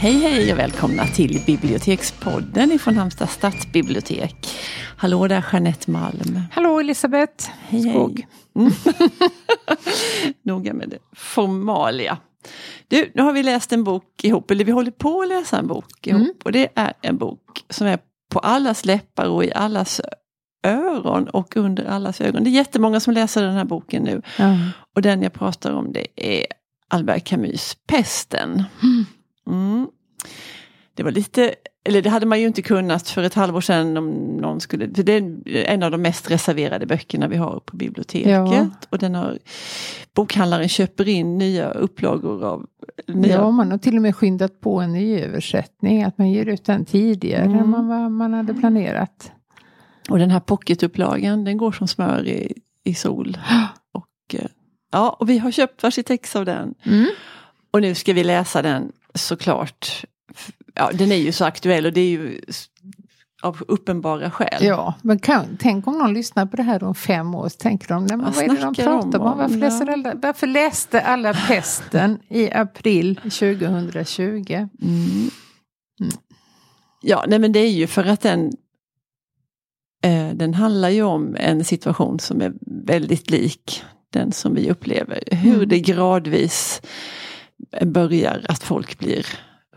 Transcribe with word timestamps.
Hej 0.00 0.14
hej 0.14 0.52
och 0.52 0.58
välkomna 0.58 1.06
till 1.06 1.42
Bibliotekspodden 1.46 2.72
ifrån 2.72 2.96
Halmstad 2.96 3.30
stadsbibliotek. 3.30 4.58
Hallå 4.96 5.28
där 5.28 5.44
Jeanette 5.52 5.90
Malm. 5.90 6.40
Hallå 6.52 6.80
Elisabeth 6.80 7.50
hej, 7.60 7.82
Skog. 7.82 8.26
Mm. 8.56 8.72
Noga 10.42 10.72
med 10.72 10.88
det. 10.88 10.98
Formalia. 11.12 12.18
Du, 12.88 13.10
nu 13.14 13.22
har 13.22 13.32
vi 13.32 13.42
läst 13.42 13.72
en 13.72 13.84
bok 13.84 14.24
ihop, 14.24 14.50
eller 14.50 14.64
vi 14.64 14.72
håller 14.72 14.90
på 14.90 15.22
att 15.22 15.28
läsa 15.28 15.58
en 15.58 15.66
bok 15.66 16.06
ihop. 16.06 16.20
Mm. 16.20 16.34
Och 16.44 16.52
det 16.52 16.68
är 16.74 16.92
en 17.02 17.18
bok 17.18 17.64
som 17.68 17.86
är 17.86 17.98
på 18.32 18.38
allas 18.38 18.84
läppar 18.84 19.26
och 19.26 19.44
i 19.44 19.52
allas 19.52 20.00
öron 20.66 21.28
och 21.28 21.56
under 21.56 21.84
allas 21.84 22.20
ögon. 22.20 22.44
Det 22.44 22.50
är 22.50 22.52
jättemånga 22.52 23.00
som 23.00 23.14
läser 23.14 23.42
den 23.42 23.54
här 23.54 23.64
boken 23.64 24.02
nu. 24.02 24.22
Mm. 24.38 24.58
Och 24.94 25.02
den 25.02 25.22
jag 25.22 25.32
pratar 25.32 25.72
om 25.72 25.92
det 25.92 26.06
är 26.16 26.46
Albert 26.88 27.24
Camus 27.24 27.76
Pesten. 27.88 28.64
Mm. 28.82 29.06
Det 30.94 31.02
var 31.02 31.10
lite, 31.10 31.54
eller 31.84 32.02
det 32.02 32.10
hade 32.10 32.26
man 32.26 32.40
ju 32.40 32.46
inte 32.46 32.62
kunnat 32.62 33.08
för 33.08 33.22
ett 33.22 33.34
halvår 33.34 33.60
sedan 33.60 33.96
om 33.96 34.10
någon 34.36 34.60
skulle, 34.60 34.94
för 34.94 35.02
det 35.02 35.12
är 35.12 35.40
en 35.46 35.82
av 35.82 35.90
de 35.90 36.02
mest 36.02 36.30
reserverade 36.30 36.86
böckerna 36.86 37.28
vi 37.28 37.36
har 37.36 37.60
på 37.64 37.76
biblioteket. 37.76 38.30
Ja. 38.30 38.66
Och 38.90 38.98
den 38.98 39.14
har, 39.14 39.38
bokhandlaren 40.14 40.68
köper 40.68 41.08
in 41.08 41.38
nya 41.38 41.70
upplagor 41.70 42.44
av 42.44 42.66
nya... 43.06 43.34
Ja, 43.34 43.50
man 43.50 43.70
har 43.70 43.78
till 43.78 43.96
och 43.96 44.02
med 44.02 44.16
skyndat 44.16 44.60
på 44.60 44.80
en 44.80 44.92
nyöversättning, 44.92 46.02
att 46.02 46.18
man 46.18 46.30
ger 46.30 46.46
ut 46.46 46.64
den 46.64 46.84
tidigare 46.84 47.44
mm. 47.44 47.58
än 47.58 47.70
man, 47.70 48.12
man 48.12 48.32
hade 48.32 48.54
planerat. 48.54 49.32
Och 50.10 50.18
den 50.18 50.30
här 50.30 50.40
pocketupplagan 50.40 51.44
den 51.44 51.56
går 51.56 51.72
som 51.72 51.88
smör 51.88 52.26
i, 52.26 52.52
i 52.84 52.94
sol. 52.94 53.38
Och, 53.92 54.34
eh, 54.34 54.46
ja, 54.92 55.16
och 55.20 55.30
vi 55.30 55.38
har 55.38 55.50
köpt 55.50 55.82
varsitt 55.82 56.10
ex 56.10 56.36
av 56.36 56.44
den. 56.44 56.74
Mm. 56.82 57.06
Och 57.70 57.80
nu 57.80 57.94
ska 57.94 58.12
vi 58.12 58.24
läsa 58.24 58.62
den 58.62 58.92
såklart. 59.14 60.04
Ja, 60.74 60.90
den 60.94 61.12
är 61.12 61.16
ju 61.16 61.32
så 61.32 61.44
aktuell 61.44 61.86
och 61.86 61.92
det 61.92 62.00
är 62.00 62.08
ju 62.08 62.40
av 63.42 63.62
uppenbara 63.68 64.30
skäl. 64.30 64.64
Ja, 64.64 64.94
men 65.02 65.18
kan, 65.18 65.56
tänk 65.60 65.86
om 65.86 65.98
någon 65.98 66.14
lyssnar 66.14 66.46
på 66.46 66.56
det 66.56 66.62
här 66.62 66.82
om 66.82 66.94
fem 66.94 67.34
år 67.34 67.48
så 67.48 67.56
tänker 67.56 67.88
de, 67.88 68.06
nej, 68.06 68.16
men 68.16 68.26
vad, 68.26 68.34
vad 68.34 68.44
är 68.44 68.48
det 68.48 68.60
de 68.60 68.74
pratar 68.74 69.18
om? 69.18 69.26
om? 69.26 69.38
Varför, 69.38 69.54
ja. 69.54 69.60
läser 69.60 69.86
alla, 69.86 70.14
varför 70.14 70.46
läste 70.46 71.00
alla 71.00 71.34
pesten 71.34 72.18
i 72.28 72.50
april 72.52 73.20
2020? 73.22 74.52
Mm. 74.52 74.68
Mm. 76.00 76.12
Ja, 77.02 77.24
nej 77.28 77.38
men 77.38 77.52
det 77.52 77.60
är 77.60 77.70
ju 77.70 77.86
för 77.86 78.04
att 78.04 78.20
den 78.20 78.52
Eh, 80.02 80.34
den 80.34 80.54
handlar 80.54 80.88
ju 80.88 81.02
om 81.02 81.36
en 81.38 81.64
situation 81.64 82.20
som 82.20 82.40
är 82.40 82.52
väldigt 82.86 83.30
lik 83.30 83.84
den 84.12 84.32
som 84.32 84.54
vi 84.54 84.70
upplever. 84.70 85.22
Hur 85.30 85.54
mm. 85.54 85.68
det 85.68 85.80
gradvis 85.80 86.82
börjar 87.86 88.46
att 88.48 88.62
folk 88.62 88.98
blir 88.98 89.26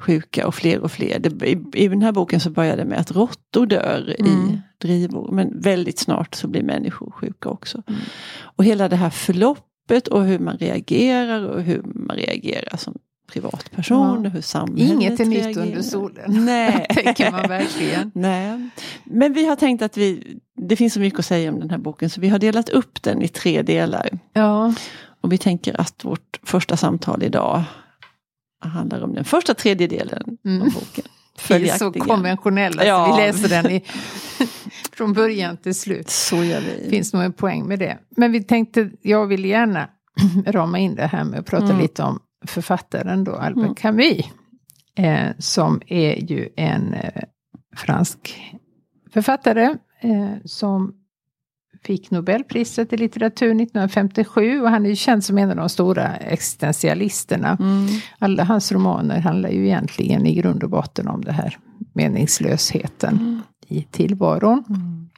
sjuka 0.03 0.47
och 0.47 0.55
fler 0.55 0.79
och 0.79 0.91
fler. 0.91 1.19
Det, 1.19 1.45
i, 1.45 1.57
i, 1.73 1.87
den 1.87 2.01
här 2.01 2.11
boken 2.11 2.39
så 2.39 2.49
börjar 2.49 2.77
det 2.77 2.85
med 2.85 2.99
att 2.99 3.11
råttor 3.11 3.65
dör 3.65 4.15
mm. 4.19 4.31
i 4.31 4.61
drivor. 4.77 5.31
Men 5.31 5.59
väldigt 5.59 5.99
snart 5.99 6.35
så 6.35 6.47
blir 6.47 6.63
människor 6.63 7.11
sjuka 7.11 7.49
också. 7.49 7.83
Mm. 7.87 7.99
Och 8.41 8.63
hela 8.65 8.89
det 8.89 8.95
här 8.95 9.09
förloppet 9.09 10.07
och 10.07 10.25
hur 10.25 10.39
man 10.39 10.57
reagerar 10.57 11.47
och 11.47 11.61
hur 11.61 11.81
man 11.83 12.15
reagerar 12.15 12.77
som 12.77 12.97
privatperson, 13.27 14.23
ja. 14.23 14.29
hur 14.29 14.41
samhället 14.41 14.93
Inget 14.93 15.19
är 15.19 15.25
nytt 15.25 15.57
under 15.57 15.81
solen. 15.81 16.45
Nej. 16.45 16.85
tänker 17.03 17.31
man 17.31 17.47
verkligen. 17.47 18.11
Nej. 18.15 18.69
Men 19.03 19.33
vi 19.33 19.45
har 19.45 19.55
tänkt 19.55 19.81
att 19.81 19.97
vi, 19.97 20.37
det 20.55 20.75
finns 20.75 20.93
så 20.93 20.99
mycket 20.99 21.19
att 21.19 21.25
säga 21.25 21.51
om 21.51 21.59
den 21.59 21.69
här 21.69 21.77
boken 21.77 22.09
så 22.09 22.21
vi 22.21 22.29
har 22.29 22.39
delat 22.39 22.69
upp 22.69 23.03
den 23.03 23.21
i 23.21 23.27
tre 23.27 23.61
delar. 23.61 24.09
Ja. 24.33 24.73
Och 25.21 25.31
vi 25.31 25.37
tänker 25.37 25.81
att 25.81 26.05
vårt 26.05 26.39
första 26.43 26.77
samtal 26.77 27.23
idag 27.23 27.63
handlar 28.69 29.01
om 29.01 29.13
den 29.13 29.25
första 29.25 29.53
tredjedelen 29.53 30.37
mm. 30.45 30.61
av 30.61 30.73
boken. 30.73 31.05
Vi 31.49 31.69
är 31.69 31.77
så 31.77 31.91
konventionella 31.91 32.85
ja. 32.85 33.05
så 33.05 33.15
vi 33.15 33.21
läser 33.21 33.49
den 33.49 33.71
i, 33.71 33.83
från 34.93 35.13
början 35.13 35.57
till 35.57 35.75
slut. 35.75 36.09
Så 36.09 36.43
gör 36.43 36.61
vi. 36.61 36.89
finns 36.89 37.13
nog 37.13 37.23
en 37.23 37.33
poäng 37.33 37.67
med 37.67 37.79
det. 37.79 37.97
Men 38.09 38.31
vi 38.31 38.43
tänkte, 38.43 38.89
jag 39.01 39.27
vill 39.27 39.45
gärna 39.45 39.89
rama 40.45 40.79
in 40.79 40.95
det 40.95 41.07
här 41.07 41.23
med 41.23 41.39
att 41.39 41.45
prata 41.45 41.65
mm. 41.65 41.79
lite 41.79 42.03
om 42.03 42.19
författaren 42.45 43.23
då, 43.23 43.31
Albert 43.31 43.63
mm. 43.63 43.75
Camus. 43.75 44.25
Eh, 44.95 45.29
som 45.39 45.81
är 45.87 46.31
ju 46.31 46.49
en 46.55 46.93
eh, 46.93 47.23
fransk 47.75 48.41
författare 49.13 49.75
eh, 50.01 50.31
som 50.45 50.93
fick 51.83 52.11
Nobelpriset 52.11 52.93
i 52.93 52.97
litteratur 52.97 53.47
1957 53.47 54.61
och 54.61 54.69
han 54.69 54.85
är 54.85 54.89
ju 54.89 54.95
känd 54.95 55.23
som 55.23 55.37
en 55.37 55.49
av 55.49 55.55
de 55.55 55.69
stora 55.69 56.15
existentialisterna. 56.15 57.57
Mm. 57.59 57.87
Alla 58.19 58.43
hans 58.43 58.71
romaner 58.71 59.19
handlar 59.19 59.49
ju 59.49 59.65
egentligen 59.65 60.25
i 60.25 60.35
grund 60.35 60.63
och 60.63 60.69
botten 60.69 61.07
om 61.07 61.23
det 61.23 61.31
här 61.31 61.57
meningslösheten 61.93 63.13
mm. 63.13 63.41
i 63.67 63.83
tillvaron. 63.83 64.63
Mm. 64.69 65.09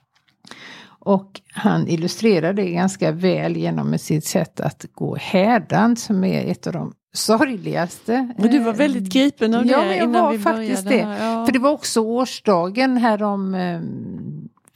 Och 0.99 1.41
han 1.53 1.87
illustrerar 1.87 2.53
det 2.53 2.71
ganska 2.71 3.11
väl 3.11 3.57
genom 3.57 3.97
sitt 3.97 4.25
sätt 4.25 4.59
att 4.59 4.85
gå 4.93 5.15
hädan 5.15 5.95
som 5.95 6.23
är 6.23 6.51
ett 6.51 6.67
av 6.67 6.73
de 6.73 6.93
sorgligaste. 7.13 8.33
Men 8.37 8.51
du 8.51 8.59
var 8.59 8.73
väldigt 8.73 9.13
gripen 9.13 9.53
av 9.53 9.65
det 9.65 9.71
ja, 9.71 9.79
men 9.79 9.97
jag 9.97 9.97
innan 9.97 10.23
var 10.23 10.31
vi 10.31 10.39
faktiskt 10.39 10.87
det. 10.87 11.17
Ja. 11.19 11.45
För 11.45 11.51
det 11.51 11.59
var 11.59 11.71
också 11.71 12.01
årsdagen 12.01 12.97
här 12.97 13.23
om 13.23 13.55
eh, 13.55 13.79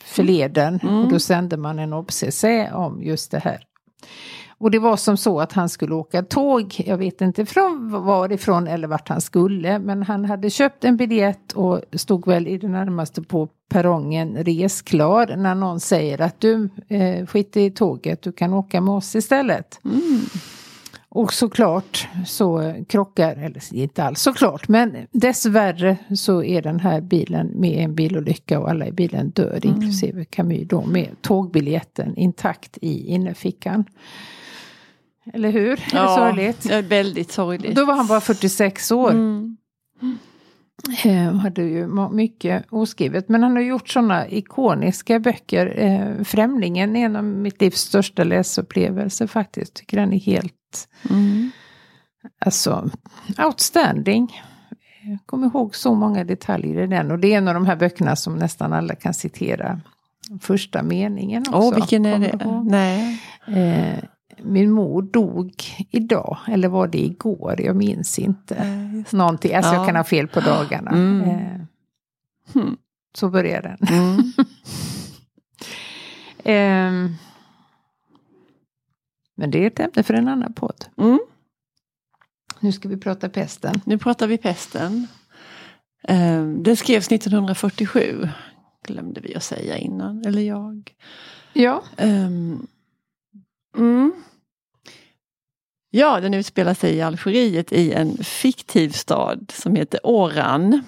förleden 0.03 0.79
mm. 0.83 0.95
och 1.03 1.09
då 1.09 1.19
sände 1.19 1.57
man 1.57 1.79
en 1.79 1.93
obsessé 1.93 2.71
om 2.71 3.03
just 3.03 3.31
det 3.31 3.39
här. 3.39 3.65
Och 4.59 4.71
det 4.71 4.79
var 4.79 4.97
som 4.97 5.17
så 5.17 5.39
att 5.39 5.53
han 5.53 5.69
skulle 5.69 5.95
åka 5.95 6.23
tåg, 6.23 6.83
jag 6.85 6.97
vet 6.97 7.21
inte 7.21 7.45
från 7.45 7.89
varifrån 8.05 8.67
eller 8.67 8.87
vart 8.87 9.09
han 9.09 9.21
skulle, 9.21 9.79
men 9.79 10.03
han 10.03 10.25
hade 10.25 10.49
köpt 10.49 10.83
en 10.83 10.97
biljett 10.97 11.51
och 11.51 11.81
stod 11.93 12.27
väl 12.27 12.47
i 12.47 12.57
det 12.57 12.67
närmaste 12.67 13.21
på 13.21 13.47
perrongen 13.69 14.37
resklar 14.37 15.35
när 15.37 15.55
någon 15.55 15.79
säger 15.79 16.21
att 16.21 16.39
du 16.39 16.69
eh, 16.87 17.25
skit 17.25 17.57
i 17.57 17.71
tåget, 17.71 18.21
du 18.21 18.31
kan 18.31 18.53
åka 18.53 18.81
med 18.81 18.93
oss 18.93 19.15
istället. 19.15 19.79
Mm. 19.85 20.21
Och 21.11 21.33
såklart 21.33 22.07
så 22.25 22.75
krockar, 22.87 23.35
eller 23.35 23.75
inte 23.75 24.03
alls 24.03 24.21
såklart, 24.21 24.67
men 24.67 25.07
dessvärre 25.11 25.97
så 26.15 26.43
är 26.43 26.61
den 26.61 26.79
här 26.79 27.01
bilen 27.01 27.47
med 27.47 27.83
en 27.83 27.95
bilolycka 27.95 28.59
och 28.59 28.69
alla 28.69 28.87
i 28.87 28.91
bilen 28.91 29.29
dör, 29.29 29.59
mm. 29.63 29.75
inklusive 29.75 30.25
Camus 30.25 30.67
då, 30.67 30.85
med 30.85 31.21
tågbiljetten 31.21 32.17
intakt 32.17 32.77
i 32.81 33.07
innerfickan. 33.07 33.85
Eller 35.33 35.51
hur? 35.51 35.79
Ja, 35.93 36.15
sorgligt? 36.17 36.65
Ja, 36.69 36.81
väldigt 36.81 37.31
sorgligt. 37.31 37.75
Då 37.75 37.85
var 37.85 37.95
han 37.95 38.07
bara 38.07 38.21
46 38.21 38.91
år. 38.91 39.11
Mm. 39.11 39.57
Eh, 41.05 41.33
hade 41.33 41.61
ju 41.61 41.87
mycket 42.11 42.65
oskrivet. 42.69 43.29
Men 43.29 43.43
han 43.43 43.55
har 43.55 43.63
gjort 43.63 43.89
sådana 43.89 44.27
ikoniska 44.29 45.19
böcker. 45.19 45.73
Eh, 45.77 46.23
Främlingen 46.23 46.95
är 46.95 47.05
en 47.05 47.15
av 47.15 47.23
mitt 47.23 47.61
livs 47.61 47.79
största 47.79 48.23
läsupplevelser 48.23 49.27
faktiskt. 49.27 49.73
Tycker 49.73 49.97
den 49.97 50.13
är 50.13 50.19
helt 50.19 50.53
Mm. 51.09 51.51
Alltså, 52.45 52.89
outstanding. 53.45 54.41
Jag 55.03 55.19
kommer 55.25 55.47
ihåg 55.47 55.75
så 55.75 55.95
många 55.95 56.23
detaljer 56.23 56.83
i 56.83 56.87
den. 56.87 57.11
Och 57.11 57.19
det 57.19 57.33
är 57.33 57.37
en 57.37 57.47
av 57.47 57.53
de 57.53 57.65
här 57.65 57.75
böckerna 57.75 58.15
som 58.15 58.35
nästan 58.35 58.73
alla 58.73 58.95
kan 58.95 59.13
citera 59.13 59.81
första 60.41 60.83
meningen 60.83 61.41
också. 61.41 61.59
Åh, 61.59 61.75
vilken 61.75 62.05
är 62.05 62.19
det? 62.19 62.61
Nej. 62.65 63.21
Eh, 63.47 64.03
min 64.43 64.71
mor 64.71 65.01
dog 65.01 65.53
idag, 65.89 66.37
eller 66.47 66.67
var 66.67 66.87
det 66.87 67.05
igår? 67.05 67.61
Jag 67.61 67.75
minns 67.75 68.19
inte. 68.19 68.55
Eh, 68.55 69.15
Någonting, 69.17 69.55
alltså 69.55 69.71
ja. 69.71 69.77
jag 69.77 69.85
kan 69.85 69.95
ha 69.95 70.03
fel 70.03 70.27
på 70.27 70.39
dagarna. 70.39 70.91
Mm. 70.91 71.21
Eh, 71.21 71.61
hmm. 72.53 72.77
Så 73.15 73.29
börjar 73.29 73.61
den. 73.61 73.77
Mm. 73.89 74.33
eh, 77.07 77.11
men 79.39 79.51
det 79.51 79.63
är 79.63 79.67
ett 79.67 79.79
ämne 79.79 80.03
för 80.03 80.13
en 80.13 80.27
annan 80.27 80.53
podd. 80.53 80.85
Mm. 80.97 81.19
Nu 82.59 82.71
ska 82.71 82.89
vi 82.89 82.97
prata 82.97 83.29
pesten. 83.29 83.81
Nu 83.85 83.97
pratar 83.97 84.27
vi 84.27 84.37
pesten. 84.37 85.07
Eh, 86.03 86.43
den 86.43 86.77
skrevs 86.77 87.11
1947. 87.11 88.29
Glömde 88.87 89.21
vi 89.21 89.35
att 89.35 89.43
säga 89.43 89.77
innan, 89.77 90.25
eller 90.25 90.41
jag. 90.41 90.95
Ja. 91.53 91.83
Um, 91.97 92.67
mm. 93.77 94.13
Ja, 95.89 96.19
den 96.19 96.33
utspelar 96.33 96.73
sig 96.73 96.95
i 96.95 97.01
Algeriet 97.01 97.73
i 97.73 97.93
en 97.93 98.17
fiktiv 98.17 98.89
stad 98.89 99.51
som 99.55 99.75
heter 99.75 99.99
Oran. 100.03 100.81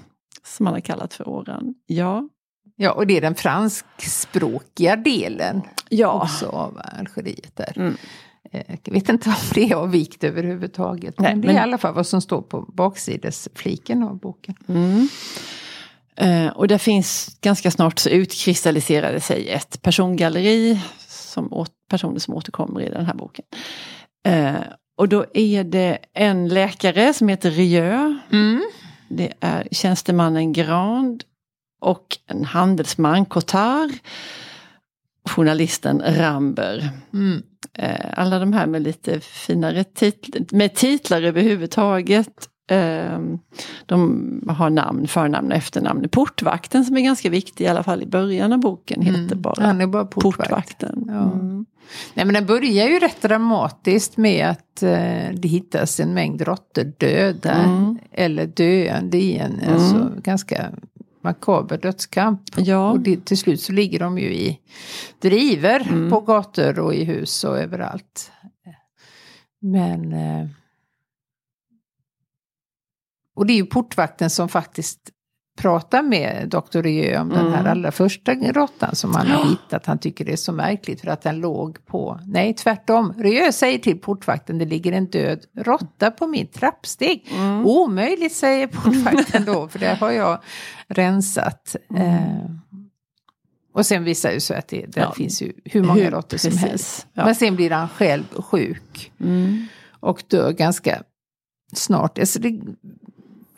Som 0.44 0.64
man 0.64 0.74
har 0.74 0.82
kallat 0.82 1.14
för 1.14 1.30
Oran. 1.30 1.76
Ja. 1.86 2.30
Ja, 2.76 2.92
och 2.92 3.08
det 3.08 3.18
är 3.18 3.22
den 3.22 3.36
franskspråkiga 3.36 4.96
delen 4.96 5.62
ja. 5.90 6.24
också 6.24 6.48
av 6.48 6.82
Algeriet 7.00 7.56
där. 7.56 7.74
Mm. 7.76 7.98
Eh, 8.52 8.78
jag 8.84 8.94
vet 8.94 9.10
inte 9.10 9.30
om 9.30 9.36
det 9.54 9.72
är 9.72 9.76
av 9.76 9.92
vikt 9.92 10.24
överhuvudtaget. 10.24 11.20
Nej, 11.20 11.32
men 11.32 11.42
det 11.42 11.46
är 11.46 11.48
men... 11.48 11.56
i 11.56 11.60
alla 11.60 11.78
fall 11.78 11.94
vad 11.94 12.08
som 12.08 12.22
står 12.22 12.42
på 12.42 12.62
baksidesfliken 12.62 14.04
av 14.04 14.20
boken. 14.20 14.56
Mm. 14.68 15.08
Uh, 16.22 16.48
och 16.48 16.68
där 16.68 16.78
finns 16.78 17.38
ganska 17.42 17.72
snart 17.72 18.00
så 18.00 18.10
utkristalliserade 18.10 19.22
sig 19.22 19.50
ett 19.50 19.82
persongalleri. 19.82 20.80
Som 21.08 21.54
åt, 21.54 21.72
personer 21.90 22.20
som 22.20 22.34
återkommer 22.34 22.82
i 22.82 22.90
den 22.90 23.06
här 23.06 23.14
boken. 23.14 23.46
Uh, 24.28 24.62
och 24.98 25.10
då 25.10 25.26
är 25.34 25.64
det 25.64 25.98
en 26.14 26.48
läkare 26.48 27.14
som 27.14 27.28
heter 27.28 27.52
Rieu. 27.52 28.20
Mm. 28.32 28.62
Det 29.10 29.34
är 29.40 29.68
tjänstemannen 29.72 30.54
Grand 30.54 31.24
och 31.82 32.18
en 32.28 32.46
handelsman, 32.46 33.26
Cotard. 33.26 33.90
Journalisten 35.30 36.02
Ramber. 36.06 36.90
Mm. 37.14 37.42
Eh, 37.74 38.06
alla 38.14 38.40
de 38.40 38.54
här 38.54 38.68
med 38.68 38.82
lite 38.82 39.20
finare 39.20 39.84
titlar, 39.84 40.46
med 40.52 40.74
titlar 40.74 41.22
överhuvudtaget. 41.22 42.48
Eh, 42.72 43.20
de 43.86 44.44
har 44.50 44.70
namn, 44.70 45.08
förnamn 45.08 45.52
och 45.52 45.58
efternamn. 45.58 46.10
Portvakten 46.10 46.86
som 46.86 46.98
är 46.98 47.02
ganska 47.02 47.30
viktig, 47.30 47.66
i 47.66 47.68
alla 47.68 47.84
fall 47.84 48.04
i 48.04 48.06
början 48.06 48.54
av 48.54 48.60
boken, 48.60 49.02
heter 49.02 49.20
Mm. 49.20 49.42
bara 49.42 49.64
Han 49.66 49.82
är 49.82 49.88
bara 49.88 50.06
portvakt. 50.06 50.38
Portvakten. 50.38 51.06
Ja. 51.08 51.32
Mm. 51.34 51.66
Nej 52.14 52.26
men 52.26 52.34
den 52.34 52.46
börjar 52.46 52.88
ju 52.88 53.00
rätt 53.00 53.22
dramatiskt 53.22 54.18
med 54.18 54.50
att 54.50 54.84
eh, 54.84 55.34
det 55.34 55.48
hittas 55.48 56.00
en 56.00 56.14
mängd 56.14 56.42
råttor 56.42 56.94
döda 56.98 57.52
Mm. 57.54 57.98
eller 58.12 58.46
döende 58.48 59.18
i 59.18 59.38
en 59.38 59.60
Mm. 59.60 59.74
alltså, 59.74 60.12
ganska 60.24 60.72
makaber 61.24 61.78
dödskamp. 61.78 62.42
Ja. 62.58 62.92
Och 62.92 63.00
det, 63.00 63.26
till 63.26 63.38
slut 63.38 63.62
så 63.62 63.72
ligger 63.72 64.00
de 64.00 64.18
ju 64.18 64.34
i 64.34 64.60
driver 65.20 65.88
Mm. 65.90 66.10
på 66.10 66.22
gator 66.22 66.80
och 66.80 66.94
i 66.94 67.04
hus 67.04 67.44
och 67.44 67.58
överallt. 67.60 68.32
Men... 69.60 70.14
Eh, 70.14 70.48
och 73.36 73.46
det 73.46 73.54
är 73.54 73.58
ju 73.58 73.66
portvakten 73.66 74.30
som 74.30 74.50
faktiskt 74.50 75.00
pratar 75.58 76.02
med 76.04 76.50
Dr. 76.50 76.82
Rieu 76.82 77.18
om 77.20 77.30
den 77.30 77.52
här 77.52 77.60
Mm. 77.60 77.72
allra 77.72 77.92
första 77.92 78.34
råttan 78.34 78.96
som 78.96 79.16
han 79.16 79.28
har 79.28 79.50
hittat. 79.50 79.86
Han 79.86 79.98
tycker 80.00 80.26
det 80.26 80.32
är 80.32 80.36
så 80.38 80.52
märkligt 80.52 81.02
för 81.02 81.08
att 81.08 81.22
den 81.22 81.40
låg 81.40 81.86
på... 81.86 82.20
Nej, 82.26 82.54
tvärtom. 82.54 83.14
Rieu 83.18 83.52
säger 83.52 83.80
till 83.80 84.00
portvakten 84.00 84.58
det 84.58 84.66
ligger 84.66 84.92
en 84.92 85.06
död 85.06 85.40
råtta 85.58 86.12
på 86.12 86.28
min 86.28 86.48
trappsteg. 86.48 87.28
Mm. 87.36 87.66
Omöjligt 87.66 88.36
säger 88.36 88.68
portvakten 88.68 89.46
då 89.46 89.68
för 89.68 89.80
det 89.80 89.96
har 90.00 90.12
jag 90.12 90.40
rensat. 90.88 91.76
Mm. 91.90 92.02
Eh, 92.08 92.52
och 93.74 93.86
sen 93.86 94.04
visar 94.04 94.32
det 94.32 94.42
sig 94.42 94.58
att 94.58 94.68
det 94.68 94.86
där 94.86 95.02
Ja. 95.02 95.14
finns 95.14 95.42
ju 95.42 95.54
hur 95.66 95.84
många 95.84 96.04
Hur- 96.04 96.12
råttor 96.12 96.38
som 96.38 96.58
helst. 96.58 97.08
Ja. 97.14 97.26
Men 97.26 97.36
sen 97.36 97.56
blir 97.56 97.72
han 97.72 97.90
själv 97.90 98.24
sjuk 98.42 99.12
Mm. 99.20 99.66
och 100.00 100.24
dör 100.28 100.52
ganska 100.52 101.04
snart. 101.74 102.20
Alltså 102.20 102.40
det 102.40 102.60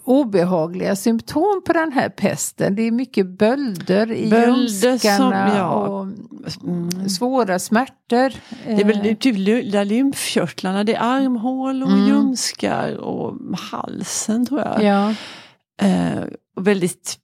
obehagliga 0.06 0.96
symptom 0.96 1.62
på 1.66 1.74
den 1.74 1.92
här 1.92 2.10
pesten. 2.10 2.76
Det 2.76 2.82
är 2.82 2.92
mycket 2.92 3.28
bölder 3.28 4.12
i 4.12 4.30
ljumskarna 4.30 5.52
ja. 5.58 5.72
och 5.74 6.08
Mm. 6.64 7.10
svåra 7.10 7.60
smärtor. 7.60 8.34
Det 8.66 8.82
är 8.82 8.86
väl 8.86 9.06
Eh, 9.06 9.16
typ 9.16 9.36
lymfkörtlarna, 9.86 10.84
det 10.84 10.96
är 10.96 11.02
armhålor, 11.02 11.88
Mm. 11.88 12.08
ljumskar 12.08 12.96
och 12.98 13.38
halsen 13.58 14.46
tror 14.46 14.60
jag. 14.62 14.84
Ja, 14.84 15.14
Eh, 15.82 16.24
och 16.56 16.68
väldigt, 16.68 17.18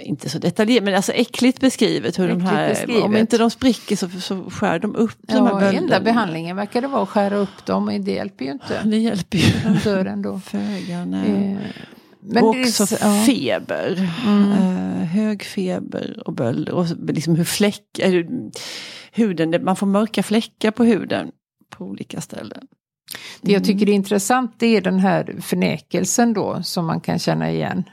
inte 0.00 0.28
så 0.28 0.38
detaljerat, 0.38 0.84
men 0.84 0.94
alltså 0.94 1.12
äckligt 1.12 1.60
beskrivet 1.60 2.18
hur 2.18 2.28
de 2.28 2.32
Äckligt 2.34 2.50
här, 2.50 2.68
beskrivet. 2.68 3.02
om 3.04 3.16
inte 3.16 3.38
de 3.38 3.50
spricker 3.50 3.96
så, 3.96 4.08
så 4.08 4.50
skär 4.50 4.78
de 4.78 4.96
upp 4.96 5.16
de 5.20 5.32
här 5.32 5.38
ja 5.46 5.50
bölderna. 5.60 5.78
enda 5.78 6.00
behandlingen 6.00 6.56
verkar 6.56 6.80
det 6.82 6.88
vara 6.88 7.02
att 7.02 7.08
skära 7.08 7.36
upp 7.36 7.66
dem 7.66 7.88
och 7.88 8.00
det 8.00 8.12
hjälper 8.12 8.44
ju 8.44 8.50
inte. 8.50 8.82
Det 8.84 8.96
hjälper 8.98 9.38
ju 9.38 9.52
De 9.64 9.78
dör 9.90 10.04
ändå. 10.04 10.40
föga. 10.44 11.04
nej. 11.04 11.52
Eh, 11.52 11.58
Men 12.22 12.42
och 12.44 12.48
också 12.50 12.86
så- 12.86 12.96
ja. 13.00 13.22
feber. 13.26 14.10
Mm. 14.26 14.52
Eh, 14.52 15.04
hög 15.06 15.42
feber 15.42 16.22
och 16.26 16.32
bölder. 16.32 16.72
Och 16.72 16.86
liksom 17.08 17.34
hur 17.36 17.44
fläck, 17.44 17.98
eller, 17.98 18.26
huden, 19.12 19.64
man 19.64 19.76
får 19.76 19.86
mörka 19.86 20.22
fläckar 20.22 20.70
på 20.70 20.84
huden 20.84 21.30
på 21.76 21.84
olika 21.84 22.20
ställen. 22.20 22.62
Det 23.40 23.52
jag 23.52 23.64
tycker 23.64 23.88
är 23.88 23.92
intressant 23.92 24.54
det 24.58 24.76
är 24.76 24.80
den 24.80 24.98
här 24.98 25.36
förnekelsen 25.40 26.32
då 26.32 26.62
som 26.62 26.86
man 26.86 27.00
kan 27.00 27.18
känna 27.18 27.50
igen 27.50 27.84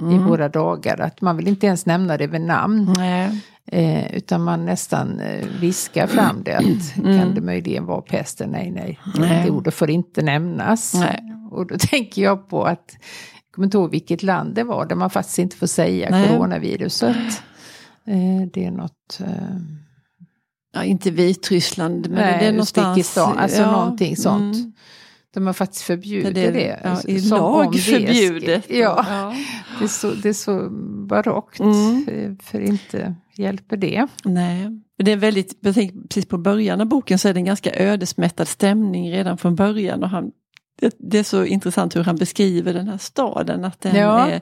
i 0.00 0.02
Mm. 0.02 0.26
våra 0.26 0.48
dagar. 0.48 1.00
Att 1.00 1.20
man 1.20 1.36
vill 1.36 1.48
inte 1.48 1.66
ens 1.66 1.86
nämna 1.86 2.16
det 2.16 2.26
vid 2.26 2.40
namn. 2.40 2.94
Eh, 3.66 4.14
utan 4.16 4.42
man 4.44 4.64
nästan 4.66 5.20
eh, 5.20 5.46
viskar 5.60 6.06
fram 6.06 6.42
det. 6.44 6.54
Att, 6.56 6.64
Mm. 6.98 7.20
Kan 7.20 7.34
det 7.34 7.40
möjligen 7.40 7.86
vara 7.86 8.00
pesten? 8.02 8.50
Nej, 8.50 8.70
nej. 8.70 8.98
Nej. 9.18 9.44
Det 9.44 9.50
ordet 9.50 9.74
får 9.74 9.90
inte 9.90 10.22
nämnas. 10.22 10.94
Nej. 10.94 11.20
Och 11.50 11.66
då 11.66 11.74
tänker 11.90 12.22
jag 12.22 12.48
på 12.48 12.64
att, 12.64 12.92
jag 13.52 13.54
kommer 13.54 13.66
inte 13.66 13.76
ihåg 13.76 13.90
vilket 13.90 14.22
land 14.22 14.54
det 14.54 14.64
var, 14.64 14.86
där 14.86 14.96
man 14.96 15.10
faktiskt 15.10 15.38
inte 15.38 15.56
får 15.56 15.66
säga 15.66 16.10
Nej. 16.10 16.28
coronaviruset. 16.28 17.16
Eh, 18.06 18.48
det 18.52 18.64
är 18.64 18.70
något... 18.70 19.20
Eh, 19.20 19.56
Ja, 20.74 20.84
inte 20.84 21.10
Vitryssland, 21.10 22.08
men 22.10 22.18
nej, 22.18 22.36
det 22.40 22.46
är 22.46 22.52
någonstans. 22.52 22.98
Uzbekistan, 22.98 23.38
alltså 23.38 23.60
ja, 23.62 23.72
någonting 23.72 24.16
sånt. 24.16 24.54
mm. 24.56 24.72
De 25.34 25.46
har 25.46 25.52
faktiskt 25.52 25.82
förbjudit 25.82 26.34
Det 26.34 26.50
det. 26.50 26.80
ja, 26.84 27.00
I 27.06 27.20
lag 27.20 27.74
förbjudet. 27.78 28.64
Ja, 28.70 29.06
Ja. 29.08 29.34
det 29.78 29.84
är 29.84 29.88
så, 29.88 30.10
det 30.10 30.28
är 30.28 30.32
så 30.32 30.68
barockt. 31.08 31.60
Mm. 31.60 32.08
eh, 32.08 32.32
För 32.42 32.60
inte 32.60 33.14
hjälper 33.36 33.76
det. 33.76 34.06
Nej. 34.24 34.80
Det 34.98 35.12
är 35.12 35.16
väldigt, 35.16 35.58
jag 35.60 35.74
tänker 35.74 35.96
precis 36.08 36.26
på 36.26 36.38
början 36.38 36.80
av 36.80 36.86
boken 36.86 37.18
så 37.18 37.28
är 37.28 37.34
det 37.34 37.40
en 37.40 37.44
ganska 37.44 37.74
ödesmättad 37.74 38.48
stämning 38.48 39.10
redan 39.12 39.38
från 39.38 39.54
början. 39.54 40.02
Och 40.02 40.10
han, 40.10 40.30
det, 40.80 40.94
det 40.98 41.18
är 41.18 41.22
så 41.22 41.44
intressant 41.44 41.96
hur 41.96 42.04
han 42.04 42.16
beskriver 42.16 42.74
den 42.74 42.88
här 42.88 42.98
staden. 42.98 43.64
Att 43.64 43.80
den 43.80 43.96
Ja. 43.96 44.26
är, 44.28 44.40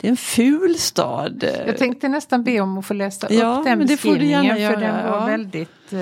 det 0.00 0.06
är 0.06 0.10
en 0.10 0.16
ful 0.16 0.78
stad. 0.78 1.44
Jag 1.66 1.76
tänkte 1.78 2.08
nästan 2.08 2.44
be 2.44 2.60
om 2.60 2.78
att 2.78 2.86
få 2.86 2.94
läsa. 2.94 3.26
Ja, 3.32 3.56
upp 3.58 3.64
den 3.64 3.78
men 3.78 3.86
det 3.86 3.96
får 3.96 4.08
du 4.08 4.14
beskrivningen. 4.14 4.44
gärna 4.44 4.54
för 4.74 4.80
göra, 4.82 4.94
den 4.94 5.10
var 5.10 5.18
ja. 5.20 5.26
väldigt... 5.26 5.68
Eh, 5.92 5.98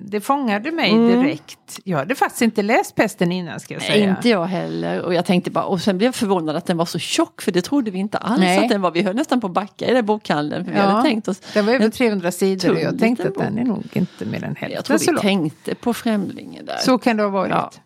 det 0.00 0.20
fångade 0.20 0.72
mig 0.72 0.90
Mm. 0.92 1.08
direkt. 1.22 1.78
Jag 1.84 1.98
hade 1.98 2.14
faktiskt 2.14 2.42
inte 2.42 2.62
läst 2.62 2.94
Pesten 2.94 3.32
innan 3.32 3.60
ska 3.60 3.74
jag 3.74 3.80
Nej, 3.80 3.90
säga. 3.90 4.10
inte 4.10 4.28
jag 4.28 4.44
heller. 4.46 5.00
Och 5.02 5.14
jag 5.14 5.24
tänkte 5.24 5.50
bara, 5.50 5.64
och 5.64 5.80
sen 5.80 5.98
blev 5.98 6.08
jag 6.08 6.14
förvånad 6.14 6.56
att 6.56 6.66
den 6.66 6.76
var 6.76 6.84
så 6.86 6.98
tjock 6.98 7.42
för 7.42 7.52
det 7.52 7.62
trodde 7.62 7.90
vi 7.90 7.98
inte 7.98 8.18
alls 8.18 8.40
Nej. 8.40 8.58
att 8.58 8.68
den 8.68 8.80
var. 8.80 8.90
Vi 8.90 9.02
höll 9.02 9.16
nästan 9.16 9.40
på 9.40 9.46
att 9.46 9.52
backa 9.52 9.86
i 9.86 9.94
den 9.94 10.06
bokhandeln. 10.06 10.64
För 10.64 10.72
vi 10.72 10.78
Ja. 10.78 10.84
hade 10.84 11.02
tänkt 11.08 11.28
oss, 11.28 11.40
Den 11.54 11.66
var 11.66 11.72
över 11.72 11.84
En 11.84 11.90
300 11.90 12.32
sidor 12.32 12.70
och 12.72 12.80
jag 12.80 12.98
tänkte 12.98 13.28
att 13.28 13.34
den 13.34 13.58
är 13.58 13.64
nog 13.64 13.84
inte 13.92 14.24
mer 14.24 14.44
än 14.44 14.56
jag 14.60 14.68
hälften 14.68 14.82
tror 14.84 14.98
så 14.98 15.04
vi 15.10 15.12
lång. 15.14 15.22
tänkte 15.22 15.74
på 15.74 15.94
Främlingen 15.94 16.66
där. 16.66 16.76
Så 16.76 16.98
kan 16.98 17.16
det 17.16 17.22
ha 17.22 17.30
varit. 17.30 17.80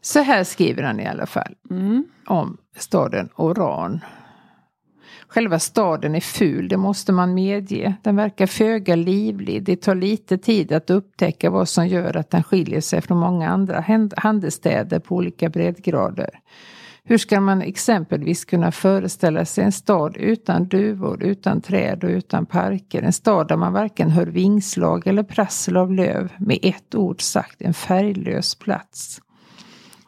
Så 0.00 0.20
här 0.20 0.44
skriver 0.44 0.82
han 0.82 1.00
i 1.00 1.06
alla 1.06 1.26
fall 1.26 1.54
Mm. 1.70 2.04
om 2.26 2.56
staden 2.76 3.28
Oran. 3.36 4.00
Själva 5.28 5.58
staden 5.58 6.14
är 6.14 6.20
ful, 6.20 6.68
det 6.68 6.76
måste 6.76 7.12
man 7.12 7.34
medge. 7.34 7.94
Den 8.02 8.16
verkar 8.16 8.46
föga 8.46 8.96
livlig. 8.96 9.62
Det 9.62 9.76
tar 9.76 9.94
lite 9.94 10.38
tid 10.38 10.72
att 10.72 10.90
upptäcka 10.90 11.50
vad 11.50 11.68
som 11.68 11.86
gör 11.88 12.16
att 12.16 12.30
den 12.30 12.42
skiljer 12.42 12.80
sig 12.80 13.00
från 13.00 13.18
många 13.18 13.48
andra 13.50 13.80
hand- 13.80 14.14
handelsstäder 14.16 14.98
på 14.98 15.14
olika 15.16 15.48
breddgrader. 15.48 16.30
Hur 17.06 17.18
ska 17.18 17.40
man 17.40 17.62
exempelvis 17.62 18.44
kunna 18.44 18.72
föreställa 18.72 19.44
sig 19.44 19.64
en 19.64 19.72
stad 19.72 20.16
utan 20.16 20.68
duvor, 20.68 21.22
utan 21.22 21.60
träd 21.60 22.04
och 22.04 22.10
utan 22.10 22.46
parker? 22.46 23.02
En 23.02 23.12
stad 23.12 23.48
där 23.48 23.56
man 23.56 23.72
varken 23.72 24.10
hör 24.10 24.26
vingslag 24.26 25.06
eller 25.06 25.22
prassel 25.22 25.76
av 25.76 25.92
löv. 25.92 26.32
Med 26.38 26.58
ett 26.62 26.94
ord 26.94 27.20
sagt, 27.22 27.62
en 27.62 27.74
färglös 27.74 28.54
plats. 28.54 29.20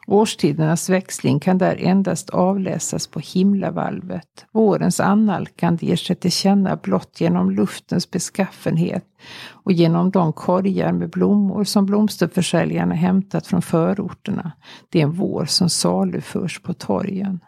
Årstidernas 0.09 0.89
växling 0.89 1.39
kan 1.39 1.57
där 1.57 1.75
endast 1.75 2.29
avläsas 2.29 3.07
på 3.07 3.19
himlavalvet. 3.19 4.45
Vårens 4.51 4.99
annalkande 4.99 5.85
ger 5.85 5.95
sig 5.95 6.15
till 6.15 6.31
känna 6.31 6.75
blott 6.75 7.21
genom 7.21 7.51
luftens 7.51 8.11
beskaffenhet 8.11 9.05
och 9.49 9.71
genom 9.71 10.11
de 10.11 10.33
korgar 10.33 10.91
med 10.91 11.09
blommor 11.09 11.63
som 11.63 11.85
blomsterförsäljarna 11.85 12.95
hämtat 12.95 13.47
från 13.47 13.61
förorterna. 13.61 14.51
Det 14.89 14.99
är 14.99 15.03
en 15.03 15.11
vår 15.11 15.45
som 15.45 15.69
saluförs 15.69 16.61
på 16.61 16.73
torgen. 16.73 17.39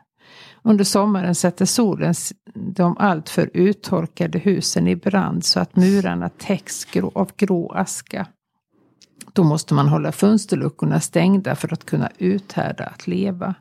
Under 0.64 0.84
sommaren 0.84 1.36
sätter 1.36 1.66
solen 1.66 2.14
de 2.54 2.98
alltför 2.98 3.50
uttorkade 3.54 4.40
husen 4.40 4.88
i 4.88 4.96
brand 4.96 5.44
så 5.44 5.60
att 5.60 5.76
murarna 5.76 6.30
täcks 6.30 6.88
av 7.14 7.32
grå 7.38 7.72
aska. 7.72 8.28
Då 9.40 9.44
måste 9.44 9.74
man 9.74 9.88
hålla 9.88 10.12
fönsterluckorna 10.12 11.00
stängda 11.00 11.56
för 11.56 11.74
att 11.74 11.86
kunna 11.86 12.10
uthärda 12.18 12.84
att 12.84 13.08
leva. 13.08 13.56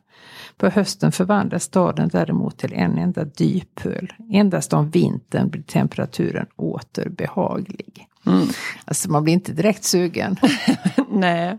På 0.57 0.69
hösten 0.69 1.11
förvandlas 1.11 1.63
staden 1.63 2.09
däremot 2.11 2.57
till 2.57 2.73
en 2.73 2.97
enda 2.97 3.25
dypöl. 3.25 4.13
Endast 4.31 4.73
om 4.73 4.89
vintern 4.89 5.49
blir 5.49 5.61
temperaturen 5.61 6.45
åter 6.55 7.09
behaglig. 7.09 8.07
Mm. 8.25 8.47
Alltså 8.85 9.11
man 9.11 9.23
blir 9.23 9.33
inte 9.33 9.53
direkt 9.53 9.83
sugen. 9.83 10.35
Nej, 11.11 11.57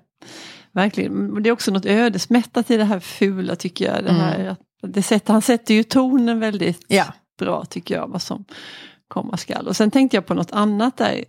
verkligen. 0.72 1.42
Det 1.42 1.48
är 1.48 1.52
också 1.52 1.70
något 1.70 1.86
ödesmättat 1.86 2.70
i 2.70 2.76
det 2.76 2.84
här 2.84 3.00
fula 3.00 3.56
tycker 3.56 3.94
jag. 3.94 4.04
Det 4.04 4.12
här, 4.12 4.48
att 4.48 4.94
det 4.94 5.02
sätter, 5.02 5.32
han 5.32 5.42
sätter 5.42 5.74
ju 5.74 5.82
tonen 5.82 6.40
väldigt 6.40 6.84
Ja. 6.88 7.04
bra 7.38 7.64
tycker 7.64 7.94
jag, 7.94 8.08
vad 8.08 8.22
som 8.22 8.44
komma 9.10 9.36
skall. 9.36 9.68
Och 9.68 9.76
sen 9.76 9.90
tänkte 9.90 10.16
jag 10.16 10.26
på 10.26 10.34
något 10.34 10.52
annat 10.52 10.96
där. 10.96 11.24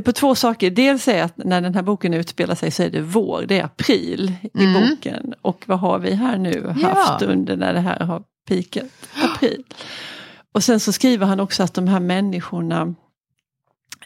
På 0.00 0.12
två 0.12 0.34
saker. 0.34 0.70
Dels 0.70 1.08
är 1.08 1.22
att 1.22 1.36
när 1.36 1.60
den 1.60 1.74
här 1.74 1.82
boken 1.82 2.14
utspelar 2.14 2.54
sig 2.54 2.70
så 2.70 2.82
är 2.82 2.90
det 2.90 3.00
vår, 3.00 3.44
det 3.48 3.60
är 3.60 3.64
april 3.64 4.32
i 4.54 4.64
Mm. 4.64 4.88
boken. 4.90 5.34
Och 5.42 5.64
vad 5.66 5.78
har 5.78 5.98
vi 5.98 6.14
här 6.14 6.38
nu 6.38 6.74
Ja. 6.82 6.88
haft 6.88 7.22
under 7.22 7.56
när 7.56 7.72
det 7.74 7.80
här 7.80 8.00
har 8.00 8.22
pikat? 8.48 8.86
April. 9.24 9.62
Och 10.54 10.64
sen 10.64 10.80
så 10.80 10.92
skriver 10.92 11.26
han 11.26 11.40
också 11.40 11.62
att 11.62 11.74
de 11.74 11.88
här 11.88 12.00
människorna 12.00 12.94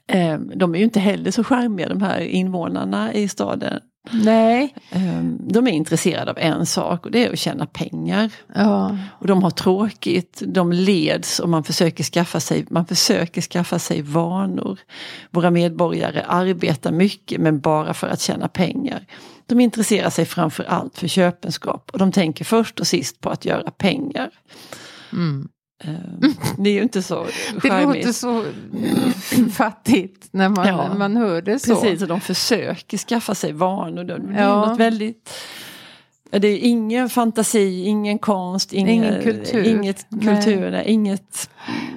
eh, 0.06 0.38
de 0.38 0.74
är 0.74 0.78
ju 0.78 0.84
inte 0.84 1.00
heller 1.00 1.30
så 1.30 1.44
charmiga 1.44 1.88
de 1.88 2.02
här 2.02 2.20
invånarna 2.20 3.12
i 3.14 3.28
staden. 3.28 3.80
Nej. 4.10 4.74
Ehm, 4.90 5.38
de 5.40 5.66
är 5.66 5.70
intresserade 5.70 6.30
av 6.30 6.38
en 6.38 6.66
sak 6.66 7.06
och 7.06 7.12
det 7.12 7.24
är 7.24 7.32
att 7.32 7.38
tjäna 7.38 7.66
pengar. 7.66 8.30
Ja. 8.54 8.98
Och 9.10 9.26
de 9.26 9.42
har 9.42 9.50
tråkigt, 9.50 10.42
de 10.46 10.72
leds 10.72 11.40
och 11.40 11.48
man 11.48 11.64
försöker 11.64 12.04
skaffa 12.04 12.40
sig, 12.40 12.66
man 12.70 12.86
försöker 12.86 13.40
skaffa 13.40 13.78
sig 13.78 14.02
vanor. 14.02 14.78
Våra 15.30 15.50
medborgare 15.50 16.24
arbetar 16.28 16.92
mycket 16.92 17.40
men 17.40 17.60
bara 17.60 17.94
för 17.94 18.06
att 18.06 18.20
tjäna 18.20 18.48
pengar. 18.48 19.06
De 19.46 19.60
intresserar 19.60 20.10
sig 20.10 20.24
framför 20.24 20.64
allt 20.64 20.98
för 20.98 21.08
köpenskap 21.08 21.90
och 21.92 21.98
de 21.98 22.12
tänker 22.12 22.44
först 22.44 22.80
och 22.80 22.86
sist 22.86 23.20
på 23.20 23.30
att 23.30 23.44
göra 23.44 23.70
pengar. 23.70 24.30
Mm. 25.12 25.48
Ehm, 25.84 26.34
Det 26.58 26.70
är 26.70 26.74
ju 26.74 26.82
inte 26.82 27.02
så 27.02 27.26
Det 27.54 27.68
charmigt. 27.70 27.96
låter 27.96 28.12
så 28.12 28.44
fattigt 29.52 30.28
när 30.30 30.48
man, 30.48 30.68
Ja. 30.68 30.94
man 30.94 31.16
hör 31.16 31.42
det 31.42 31.58
så. 31.58 31.74
Precis, 31.80 32.02
och 32.02 32.08
de 32.08 32.20
försöker 32.20 32.98
skaffa 32.98 33.34
sig 33.34 33.52
vanor. 33.52 34.04
Det 34.04 34.14
är 34.14 34.42
Ja. 34.42 34.66
något 34.66 34.80
väldigt... 34.80 35.30
Det 36.30 36.48
är 36.48 36.58
ingen 36.58 37.08
fantasi, 37.08 37.84
ingen 37.84 38.18
konst, 38.18 38.72
ingen, 38.72 38.94
Ingen 38.94 39.22
kultur. 39.22 39.64
inget 39.66 40.06
kultur, 40.10 40.70
nej, 40.70 40.84
inget 40.86 41.50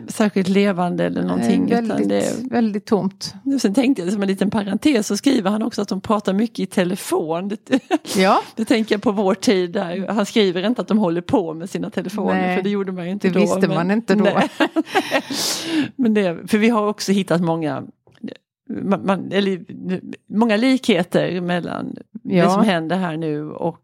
särskilt 0.08 0.48
levande 0.48 1.06
eller 1.06 1.22
någonting. 1.24 1.66
Nej, 1.70 1.82
väldigt, 1.82 2.10
det 2.10 2.26
är, 2.26 2.50
väldigt 2.50 2.86
tomt. 2.86 3.34
sen 3.62 3.74
tänkte 3.74 4.04
jag 4.04 4.14
som 4.14 4.22
en 4.22 4.28
liten 4.28 4.50
parentes 4.52 5.08
så 5.08 5.18
skriver 5.18 5.50
han 5.52 5.64
också 5.64 5.82
att 5.82 5.88
de 5.88 6.02
pratar 6.02 6.34
mycket 6.34 6.60
i 6.60 6.66
telefon. 6.66 7.48
Det, 7.50 7.80
Ja, 8.18 8.42
det 8.56 8.66
tänker 8.66 8.96
jag 8.96 9.02
på 9.02 9.12
vår 9.12 9.34
tid 9.36 9.72
där. 9.72 10.08
Han 10.08 10.26
skriver 10.26 10.66
inte 10.68 10.82
att 10.82 10.88
de 10.88 10.98
håller 10.98 11.22
på 11.22 11.54
med 11.54 11.70
sina 11.70 11.90
telefoner 11.90 12.42
Nej, 12.42 12.56
för 12.56 12.64
det 12.64 12.70
gjorde 12.70 12.92
man 12.92 13.06
ju 13.06 13.12
inte 13.12 13.28
det 13.28 13.34
då. 13.34 13.40
visste 13.40 13.68
man 13.68 13.92
inte 13.92 14.16
då. 14.16 14.30
Men 15.96 16.14
det, 16.14 16.48
för 16.48 16.58
vi 16.58 16.70
har 16.70 16.88
också 16.88 17.12
hittat 17.12 17.42
många 17.42 17.84
man, 18.84 19.32
eller, 19.32 19.66
många 20.34 20.58
likheter 20.58 21.42
mellan 21.42 21.96
det 22.12 22.36
Ja. 22.36 22.50
som 22.50 22.64
händer 22.64 22.98
här 22.98 23.18
nu 23.18 23.50
och 23.52 23.80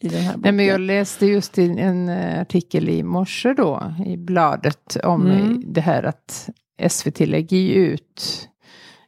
i 0.00 0.08
den 0.08 0.20
här 0.20 0.28
boken. 0.36 0.40
Nej, 0.42 0.52
men 0.52 0.66
jag 0.66 0.80
läste 0.80 1.26
just 1.26 1.58
en 1.58 2.08
eh, 2.08 2.40
artikel 2.40 2.88
i 2.88 3.02
morse 3.02 3.54
då 3.54 3.94
i 4.06 4.16
bladet 4.16 4.96
om 5.04 5.26
Mm. 5.26 5.50
eh, 5.52 5.56
det 5.66 5.80
här 5.80 6.02
att 6.02 6.48
SVT 6.88 7.20
lägger 7.20 7.58
ut 7.74 8.46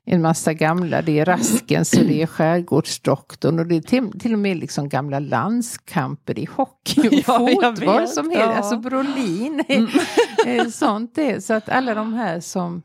en 0.05 0.23
massa 0.23 0.53
gamla, 0.55 1.03
det 1.03 1.19
är 1.19 1.25
Raskens 1.25 1.93
och 1.93 2.05
det 2.05 2.23
är 2.23 2.27
Skärgårdsdoktorn 2.27 3.59
och 3.59 3.67
det 3.67 3.77
är 3.77 3.81
till, 3.81 4.11
till 4.21 4.33
och 4.33 4.39
med 4.39 4.57
liksom 4.57 4.89
gamla 4.89 5.19
landskamper 5.19 6.39
i 6.39 6.49
hockey 6.57 7.09
och 7.09 7.13
Ja, 7.27 7.49
fotboll 7.75 8.09
som 8.09 8.31
Ja. 8.33 8.43
alltså 8.43 8.77
Brolin, 8.79 9.63
Mm. 9.69 10.71
sånt 10.73 11.15
det 11.15 11.31
är. 11.31 11.41
Så 11.41 11.55
att 11.55 11.69
alla 11.69 11.95
de 11.95 12.13
här 12.15 12.41
som 12.41 12.83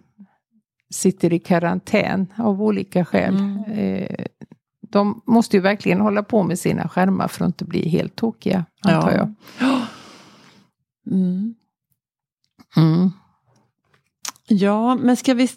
sitter 0.93 1.33
i 1.33 1.39
karantän 1.39 2.33
av 2.37 2.61
olika 2.61 3.05
skäl, 3.05 3.35
Mm. 3.35 3.63
eh, 3.71 4.25
de 4.89 5.21
måste 5.25 5.57
ju 5.57 5.61
verkligen 5.61 6.01
hålla 6.01 6.23
på 6.23 6.43
med 6.43 6.59
sina 6.59 6.87
skärmar 6.89 7.27
för 7.27 7.45
att 7.45 7.49
inte 7.49 7.65
bli 7.65 7.89
helt 7.89 8.15
tokiga, 8.15 8.65
antar 8.81 9.11
jag. 9.11 9.33
Mm. 11.11 11.55
Mm. 12.77 13.11
Ja, 14.47 14.95
men 14.95 15.15
ska 15.17 15.33
vi, 15.33 15.49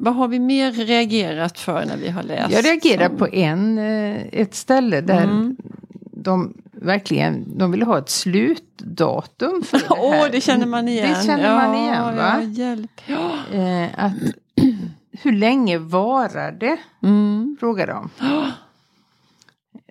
vad 0.00 0.14
har 0.14 0.28
vi 0.28 0.38
mer 0.38 0.72
reagerat 0.72 1.58
för 1.58 1.84
när 1.86 1.96
vi 1.96 2.08
har 2.08 2.22
läst? 2.22 2.50
Jag 2.52 2.64
reagerar 2.64 3.08
på 3.08 3.28
en, 3.28 3.78
eh, 3.78 4.22
ett 4.32 4.54
ställe 4.54 5.00
där 5.00 5.24
Mm. 5.24 5.56
de 6.12 6.54
verkligen 6.72 7.58
de 7.58 7.70
vill 7.70 7.82
ha 7.82 7.98
ett 7.98 8.08
slutdatum 8.10 9.62
för 9.62 9.78
det 9.78 9.84
Åh, 9.90 10.12
här. 10.12 10.30
det 10.30 10.40
känner 10.40 10.66
man 10.66 10.88
igen. 10.88 11.08
Det 11.18 11.26
känner 11.26 11.54
man 11.54 11.74
igen, 11.74 12.16
va? 12.16 12.40
Ja, 12.42 12.42
hjälp. 12.42 13.00
Ja. 13.06 13.30
Eh, 13.58 13.88
att, 14.04 14.12
hur 15.22 15.32
länge 15.32 15.78
varar 15.78 16.52
det? 16.52 16.76
Mm. 17.02 17.56
Frågar 17.60 17.86
de. 17.86 18.10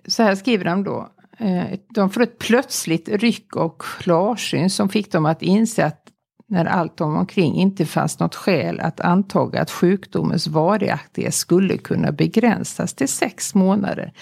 Så 0.06 0.22
här 0.22 0.34
skriver 0.34 0.64
de 0.64 0.84
då. 0.84 1.08
Eh, 1.38 1.78
de 1.94 2.10
får 2.10 2.22
ett 2.22 2.38
plötsligt 2.38 3.08
ryck 3.08 3.56
och 3.56 3.82
klarsyn 3.82 4.70
som 4.70 4.88
fick 4.88 5.12
dem 5.12 5.26
att 5.26 5.42
inse 5.42 5.84
att 5.84 6.00
när 6.48 6.64
allt 6.64 7.00
om 7.00 7.16
omkring 7.16 7.54
inte 7.54 7.86
fanns 7.86 8.18
något 8.18 8.34
skäl 8.34 8.80
att 8.80 9.00
antaga 9.00 9.60
att 9.62 9.70
sjukdomens 9.70 10.46
varaktighet 10.46 11.34
skulle 11.34 11.76
kunna 11.76 12.12
begränsas 12.12 12.94
till 12.94 13.08
sex 13.08 13.54
månader. 13.54 14.12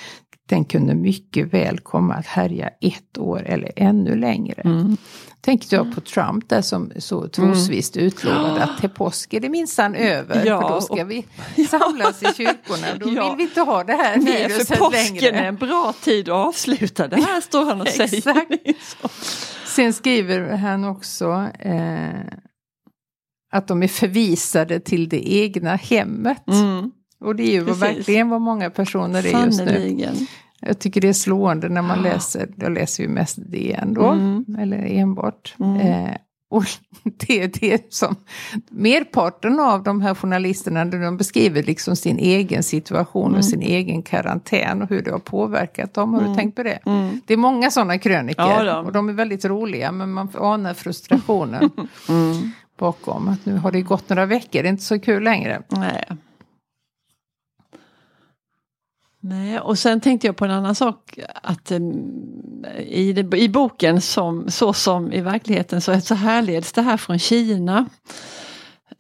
Den 0.49 0.65
kunde 0.65 0.95
mycket 0.95 1.55
väl 1.55 1.79
komma 1.79 2.15
att 2.15 2.27
härja 2.27 2.69
ett 2.81 3.19
år 3.19 3.43
eller 3.47 3.73
ännu 3.77 4.17
längre. 4.17 4.63
Mm. 4.63 4.97
Tänkte 5.45 5.77
jag 5.77 5.95
på 5.95 6.01
Trump 6.01 6.49
där 6.49 6.63
som 6.63 6.93
så 6.99 7.29
trosvisst 7.29 7.97
utlovade 7.97 8.63
att 8.65 8.79
till 8.81 8.91
påsk 8.91 9.35
är 9.35 9.41
det 9.41 9.49
minsann 9.49 9.95
över. 9.95 10.47
Ja, 10.47 10.61
för 10.63 10.69
då 10.75 10.81
ska 10.81 11.03
och- 11.03 11.11
vi 11.11 11.27
samlas 11.69 12.23
i 12.23 12.27
kyrkorna. 12.37 12.87
Då 13.01 13.09
Ja. 13.13 13.29
vill 13.29 13.37
vi 13.37 13.43
inte 13.43 13.61
ha 13.61 13.85
det 13.85 13.93
här 13.93 14.17
Nej, 14.17 14.49
viruset 14.49 14.69
för 14.69 14.77
påsken 14.77 15.15
längre. 15.15 15.29
är 15.31 15.45
en 15.49 15.57
bra 15.57 15.95
tid 16.03 16.29
att 16.29 16.35
avsluta 16.47 17.09
det 17.09 17.17
här, 17.17 17.41
står 17.41 17.65
han 17.65 17.81
och 17.81 17.89
säger. 17.89 18.15
Exakt. 18.15 18.53
Sen 19.67 19.93
skriver 19.93 20.57
han 20.57 20.85
också 20.85 21.49
eh, 21.59 22.21
att 23.53 23.69
de 23.69 23.83
är 23.83 23.89
förvisade 23.89 24.81
till 24.81 25.09
det 25.09 25.35
egna 25.35 25.77
hemmet. 25.77 26.49
Mm. 26.49 26.91
Och 27.21 27.37
det 27.37 27.43
är 27.43 27.53
ju 27.53 27.65
Precis. 27.65 27.83
verkligen 27.83 28.29
vad 28.29 28.41
många 28.41 28.71
personer 28.71 29.27
är 29.27 29.45
just 29.47 29.61
nu. 29.65 30.27
Jag 30.67 30.79
tycker 30.79 31.01
det 31.01 31.09
är 31.09 31.13
slående 31.13 31.69
när 31.69 31.83
man 31.83 32.03
läser, 32.03 32.49
jag 32.57 32.73
läser 32.73 33.03
ju 33.03 33.09
mest 33.09 33.39
DN 33.51 33.95
då, 33.95 34.07
Mm. 34.07 34.45
eller 34.59 34.79
enbart. 34.87 35.55
Mm. 35.61 35.81
Eh, 35.81 36.17
och 36.51 36.65
det 37.27 37.43
är 37.43 37.51
det 37.61 37.95
som 37.95 38.17
merparten 38.71 39.61
av 39.61 39.83
de 39.83 40.01
här 40.01 40.15
journalisterna, 40.15 40.85
de 40.85 41.17
beskriver 41.17 41.63
liksom 41.63 41.97
sin 41.97 42.19
egen 42.19 42.63
situation 42.63 43.27
Mm. 43.27 43.39
och 43.39 43.45
sin 43.45 43.63
egen 43.63 44.03
karantän 44.03 44.83
och 44.83 44.89
hur 44.89 45.03
det 45.03 45.11
har 45.11 45.19
påverkat 45.19 45.95
dem. 45.95 46.15
Har 46.15 46.21
du 46.29 46.35
tänkt 46.35 46.57
på 46.57 46.63
det? 46.63 46.79
Mm. 46.87 47.21
Det 47.27 47.33
är 47.33 47.39
många 47.39 47.71
sådana 47.71 47.99
kröniker 47.99 48.65
Ja, 48.65 48.79
och 48.81 48.93
de 48.93 49.09
är 49.09 49.13
väldigt 49.13 49.45
roliga 49.45 49.93
men 49.93 50.13
man 50.13 50.29
anar 50.39 50.75
frustrationen 50.75 51.71
Mm. 52.09 52.51
bakom. 52.79 53.29
Att 53.29 53.47
nu 53.47 53.57
har 53.57 53.71
det 53.73 53.81
gått 53.83 54.09
några 54.09 54.27
veckor, 54.27 54.63
det 54.63 54.69
är 54.69 54.71
inte 54.71 54.83
så 54.83 54.99
kul 55.01 55.23
längre. 55.23 55.63
Nej. 55.69 56.05
Nej, 59.25 59.61
och 59.61 59.79
sen 59.79 60.01
tänkte 60.01 60.27
jag 60.27 60.37
på 60.37 60.45
en 60.45 60.51
annan 60.51 60.75
sak. 60.75 61.19
Att 61.43 61.71
em, 61.71 61.93
i, 62.79 63.13
det, 63.13 63.39
i 63.39 63.49
boken 63.49 64.01
som, 64.01 64.51
så 64.51 64.73
som 64.73 65.13
i 65.13 65.21
verkligheten 65.21 65.81
så, 65.81 66.01
så 66.01 66.15
härleds 66.15 66.73
det 66.73 66.83
här 66.83 66.97
från 66.97 67.19
Kina. 67.19 67.87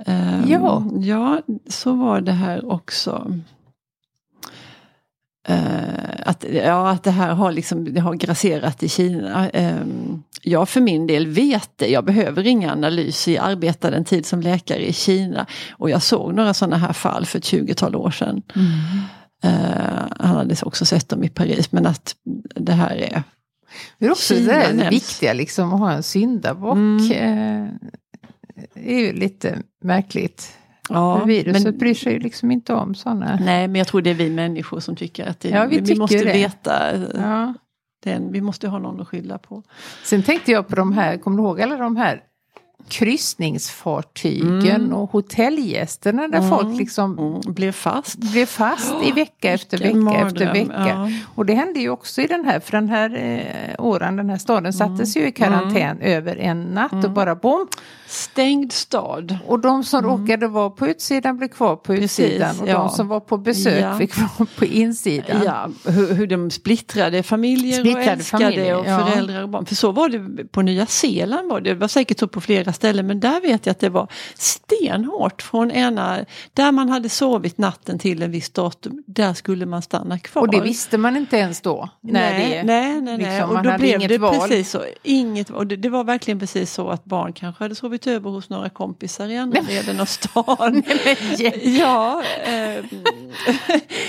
Em, 0.06 0.44
Ja. 0.48 0.84
Ja, 1.00 1.40
så 1.68 1.92
var 1.92 2.20
det 2.20 2.32
här 2.32 2.72
också. 2.72 3.40
Eh, 5.48 6.26
att, 6.26 6.44
ja, 6.52 6.90
att 6.90 7.02
det 7.04 7.10
här 7.10 7.34
har, 7.34 7.52
liksom, 7.52 7.94
det 7.94 8.00
har 8.00 8.14
grasserat 8.14 8.82
i 8.82 8.88
Kina. 8.88 9.48
Em, 9.48 10.22
jag 10.42 10.68
för 10.68 10.80
min 10.80 11.06
del 11.06 11.26
vet 11.26 11.70
det, 11.76 11.88
jag 11.88 12.04
behöver 12.04 12.46
inga 12.46 12.72
analyser. 12.72 13.32
Jag 13.32 13.44
arbetade 13.44 13.96
en 13.96 14.04
tid 14.04 14.26
som 14.26 14.40
läkare 14.40 14.88
i 14.88 14.92
Kina 14.92 15.46
och 15.70 15.90
jag 15.90 16.02
såg 16.02 16.34
några 16.34 16.54
sådana 16.54 16.76
här 16.76 16.92
fall 16.92 17.26
för 17.26 17.38
ett 17.38 17.44
20-tal 17.44 17.96
år 17.96 18.10
sedan. 18.10 18.42
Eh, 19.42 20.06
han 20.18 20.36
hade 20.36 20.56
också 20.62 20.84
sett 20.84 21.08
dem 21.08 21.24
i 21.24 21.28
Paris 21.28 21.72
men 21.72 21.86
att 21.86 22.16
det 22.54 22.72
här 22.72 22.96
är 22.96 23.22
Det 23.98 24.06
är 24.06 24.10
också 24.10 24.34
Kina 24.34 24.52
det 24.52 24.72
nämns. 24.72 24.92
viktiga, 24.92 25.32
liksom 25.32 25.72
att 25.74 25.80
ha 25.80 25.92
en 25.92 26.02
syndabock. 26.02 26.76
Mm. 26.76 27.10
Eh, 27.12 27.68
är 28.74 28.98
ju 29.00 29.12
lite 29.12 29.58
märkligt. 29.84 30.56
Ja, 30.88 31.24
viruset 31.24 31.62
men, 31.64 31.78
bryr 31.78 31.94
sig 31.94 32.12
ju 32.12 32.18
liksom 32.18 32.50
inte 32.50 32.74
om 32.74 32.94
sådana. 32.94 33.38
nej, 33.44 33.68
men 33.68 33.74
jag 33.78 33.86
tror 33.86 34.02
det 34.02 34.10
är 34.10 34.14
vi 34.14 34.30
människor 34.30 34.80
som 34.80 34.96
tycker 34.96 35.26
att 35.26 35.40
det, 35.40 35.48
Ja, 35.48 35.66
vi 35.66 35.80
vi, 35.80 35.94
måste 35.94 36.16
det. 36.24 36.32
veta. 36.32 36.96
Ja. 37.14 37.54
Den, 38.04 38.32
vi 38.32 38.40
måste 38.40 38.68
ha 38.68 38.78
någon 38.78 39.00
att 39.00 39.08
skylla 39.08 39.38
på. 39.38 39.62
Sen 40.04 40.22
tänkte 40.22 40.52
jag 40.52 40.68
på 40.68 40.76
de 40.76 40.92
här, 40.92 41.16
kommer 41.18 41.36
du 41.36 41.42
ihåg 41.42 41.60
alla 41.62 41.76
de 41.76 41.96
här 41.96 42.20
kryssningsfartygen 42.88 44.76
Mm. 44.80 44.92
och 44.92 45.10
hotellgästerna 45.10 46.28
där 46.28 46.38
Mm. 46.38 46.50
folk 46.50 46.78
liksom 46.78 47.18
Mm, 47.18 47.54
blev 47.54 47.72
fast. 47.72 48.16
blev 48.18 48.46
fast 48.46 48.94
i 49.04 49.12
vecka 49.12 49.50
efter 49.52 49.78
vecka 49.78 49.92
Vilken 49.94 50.08
efter 50.26 50.46
mardröm, 50.46 50.52
vecka. 50.68 50.88
ja. 50.88 51.08
Och 51.34 51.46
det 51.46 51.54
hände 51.54 51.80
ju 51.80 51.90
också 51.90 52.20
i 52.22 52.26
den 52.26 52.44
här, 52.44 52.60
för 52.60 52.72
den 52.72 52.88
här 52.88 53.16
eh, 53.16 53.84
åren, 53.84 54.16
den 54.16 54.30
här 54.30 54.38
staden 54.38 54.72
sattes 54.72 55.16
ju 55.16 55.26
i 55.26 55.32
karantän 55.32 56.00
över 56.00 56.36
en 56.36 56.62
natt 56.62 57.04
och 57.04 57.10
bara 57.10 57.34
bom. 57.34 57.66
Stängd 58.06 58.72
stad. 58.72 59.38
Och 59.46 59.60
de 59.60 59.84
som 59.84 60.02
råkade 60.02 60.48
vara 60.48 60.70
på 60.70 60.86
utsidan 60.88 61.36
blev 61.36 61.48
kvar 61.48 61.76
på 61.76 61.82
Precis, 61.94 62.20
utsidan 62.26 62.60
och 62.60 62.68
ja. 62.68 62.78
de 62.78 62.88
som 62.88 63.08
var 63.08 63.20
på 63.20 63.38
besök 63.38 63.82
Ja. 63.84 63.98
fick 63.98 64.16
vara 64.16 64.48
på 64.58 64.64
insidan. 64.64 65.42
Ja, 65.44 65.68
hur, 65.92 66.14
hur 66.14 66.26
de 66.26 66.50
splittrade 66.50 67.22
familjer 67.22 67.78
Splittrade 67.80 68.06
och 68.06 68.12
älskade 68.12 68.44
familjer, 68.44 68.76
och 68.78 68.84
föräldrar 68.84 69.42
och 69.42 69.48
barn. 69.48 69.66
För 69.66 69.74
så 69.74 69.92
var 69.92 70.08
det 70.08 70.44
på 70.44 70.62
Nya 70.62 70.86
Zeeland 70.86 71.50
var 71.50 71.60
det. 71.60 71.70
Det 71.70 71.80
var 71.80 71.88
säkert 71.88 72.18
så 72.18 72.28
på 72.28 72.40
flera 72.40 72.71
andra 72.72 72.76
ställen 72.76 73.06
men 73.06 73.20
där 73.20 73.40
vet 73.40 73.66
jag 73.66 73.70
att 73.70 73.80
det 73.80 73.88
var 73.88 74.08
stenhårt 74.34 75.42
från 75.42 75.70
ena, 75.70 76.24
där 76.54 76.72
man 76.72 76.88
hade 76.88 77.08
sovit 77.08 77.58
natten 77.58 77.98
till 77.98 78.22
en 78.22 78.30
viss 78.30 78.50
datum, 78.50 79.02
där 79.06 79.34
skulle 79.34 79.66
man 79.66 79.82
stanna 79.82 80.18
kvar. 80.18 80.42
Och 80.42 80.50
det 80.50 80.60
visste 80.60 80.98
man 80.98 81.16
inte 81.16 81.36
ens 81.36 81.60
då? 81.60 81.88
När 82.00 82.12
nej, 82.12 82.50
det, 82.50 82.62
nej, 82.62 83.00
nej, 83.00 83.18
nej. 83.18 83.18
Liksom, 83.18 83.56
och 83.56 83.62
då 83.62 83.78
blev 83.78 84.08
det 84.08 84.18
val. 84.18 84.34
precis 84.34 84.70
så. 84.70 84.84
Inget, 85.02 85.50
och 85.50 85.66
det, 85.66 85.76
det, 85.76 85.88
var 85.88 86.04
verkligen 86.04 86.40
precis 86.40 86.72
så 86.72 86.88
att 86.88 87.04
barn 87.04 87.32
kanske 87.32 87.64
hade 87.64 87.74
sovit 87.74 88.06
över 88.06 88.30
hos 88.30 88.48
några 88.48 88.70
kompisar 88.70 89.28
i 89.28 89.36
andra 89.36 89.60
delen 89.60 90.00
av 90.00 90.06
stan. 90.06 90.82
ja, 91.62 92.22
eh, 92.44 92.84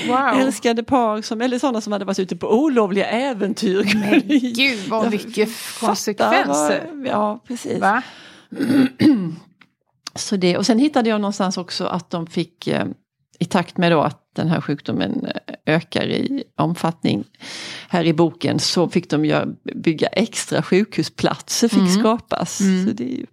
wow. 0.07 0.39
älskade 0.39 0.83
par, 0.83 1.21
som, 1.21 1.41
eller 1.41 1.59
sådana 1.59 1.81
som 1.81 1.93
hade 1.93 2.05
varit 2.05 2.19
ute 2.19 2.35
på 2.35 2.47
olovliga 2.47 3.05
äventyr. 3.05 3.91
Men 3.95 4.21
gud 4.53 4.79
vad 4.89 5.11
mycket 5.11 5.49
konsekvenser. 5.79 6.89
Ja, 7.05 7.39
precis. 7.47 7.79
Va? 7.79 8.03
Så 10.15 10.35
det, 10.35 10.57
och 10.57 10.65
sen 10.65 10.79
hittade 10.79 11.09
jag 11.09 11.21
någonstans 11.21 11.57
också 11.57 11.85
att 11.85 12.09
de 12.09 12.27
fick 12.27 12.67
eh, 12.67 12.85
i 13.39 13.45
takt 13.45 13.77
med 13.77 13.91
då 13.91 14.01
att 14.01 14.29
den 14.35 14.47
här 14.47 14.61
sjukdomen 14.61 15.25
eh, 15.25 15.75
ökar 15.75 16.03
i 16.03 16.43
omfattning 16.57 17.23
här 17.89 18.03
i 18.03 18.13
boken 18.13 18.59
så 18.59 18.89
fick 18.89 19.09
de 19.09 19.55
bygga 19.75 20.07
extra 20.07 20.61
sjukhusplatser 20.61 21.67
fick 21.67 21.79
mm. 21.79 21.99
skapas. 21.99 22.59
Mm. 22.59 22.87
Så 22.87 22.93
det, 22.93 23.03
är, 23.03 23.25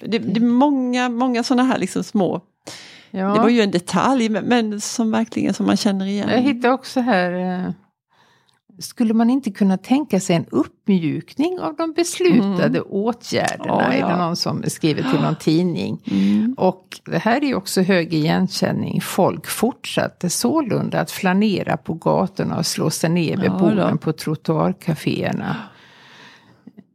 det, 0.00 0.18
det 0.18 0.40
är 0.40 0.44
många, 0.44 1.08
många 1.08 1.42
sådana 1.42 1.62
här 1.62 1.78
liksom 1.78 2.04
små 2.04 2.42
Ja. 3.10 3.34
Det 3.34 3.40
var 3.40 3.48
ju 3.48 3.60
en 3.60 3.70
detalj 3.70 4.28
men, 4.28 4.44
men, 4.44 4.80
som 4.80 5.10
verkligen 5.10 5.54
som 5.54 5.66
man 5.66 5.76
känner 5.76 6.06
igen. 6.06 6.28
Jag 6.30 6.40
hittade 6.40 6.74
också 6.74 7.00
här 7.00 7.32
eh, 7.32 7.70
skulle 8.78 9.14
man 9.14 9.30
inte 9.30 9.50
kunna 9.50 9.76
tänka 9.76 10.20
sig 10.20 10.36
en 10.36 10.46
uppmjukning 10.50 11.60
av 11.60 11.76
de 11.76 11.92
beslutade 11.92 12.78
mm. 12.78 12.84
åtgärderna? 12.90 13.76
Oh, 13.76 13.82
ja. 13.82 13.92
Är 13.92 14.08
det 14.08 14.16
någon 14.16 14.36
som 14.36 14.62
skriver 14.66 15.10
till 15.10 15.20
någon 15.20 15.36
tidning? 15.36 16.02
Mm. 16.04 16.54
Och 16.58 17.00
det 17.04 17.18
här 17.18 17.44
är 17.44 17.54
också 17.54 17.80
hög 17.80 18.14
igenkänning. 18.14 19.00
Folk 19.00 19.46
fortsatte 19.46 20.30
sålunda 20.30 21.00
att 21.00 21.10
flanera 21.10 21.76
på 21.76 21.94
gatorna 21.94 22.58
och 22.58 22.66
slå 22.66 22.90
sig 22.90 23.10
ner 23.10 23.36
vid 23.36 23.50
ja, 23.50 23.58
borden 23.58 23.98
på 23.98 24.12
trottoarkaféerna. 24.12 25.56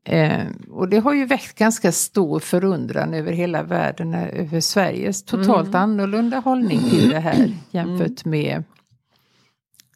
Eh, 0.03 0.45
och 0.69 0.89
det 0.89 0.99
har 0.99 1.13
ju 1.13 1.25
väckt 1.25 1.57
ganska 1.57 1.91
stor 1.91 2.39
förundran 2.39 3.13
över 3.13 3.31
hela 3.31 3.63
världen, 3.63 4.13
över 4.13 4.59
Sveriges 4.59 5.23
totalt 5.23 5.67
mm. 5.67 5.81
annorlunda 5.81 6.39
hållning 6.39 6.79
till 6.79 7.09
det 7.09 7.19
här 7.19 7.51
jämfört 7.71 8.25
med 8.25 8.63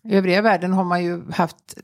i 0.06 0.16
övriga 0.16 0.42
världen 0.42 0.74
har 0.74 0.84
man 0.84 1.04
ju 1.04 1.32
haft 1.32 1.76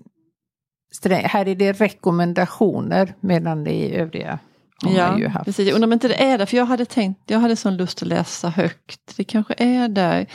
här 1.05 1.47
är 1.47 1.55
det 1.55 1.73
rekommendationer 1.73 3.13
medan 3.19 3.63
det 3.63 3.71
i 3.71 3.95
övriga 3.95 4.39
har 4.83 4.91
ja, 4.91 5.09
man 5.09 5.19
ju 5.19 5.27
haft. 5.27 5.45
Precis. 5.45 5.67
Jag 5.67 5.75
undrar 5.75 5.87
om 5.87 5.93
inte 5.93 6.07
det 6.07 6.23
är 6.23 6.37
där, 6.37 6.45
för 6.45 6.57
jag 6.57 6.65
hade 6.65 6.85
tänkt, 6.85 7.19
jag 7.25 7.39
hade 7.39 7.55
sån 7.55 7.77
lust 7.77 8.01
att 8.01 8.07
läsa 8.07 8.49
högt. 8.49 9.17
Det 9.17 9.23
kanske 9.23 9.53
är 9.57 9.87
där. 9.87 10.25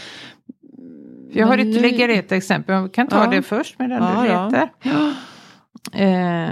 Jag 1.32 1.46
har 1.46 1.58
ytterligare 1.58 2.12
nu... 2.12 2.18
ett 2.18 2.32
exempel, 2.32 2.82
vi 2.82 2.88
kan 2.88 3.08
ta 3.08 3.24
ja. 3.24 3.30
det 3.30 3.42
först 3.42 3.78
medan 3.78 4.02
ja, 4.02 4.20
du 4.20 4.28
letar. 4.28 4.70
Ja. 4.82 5.12
Eh, 6.00 6.50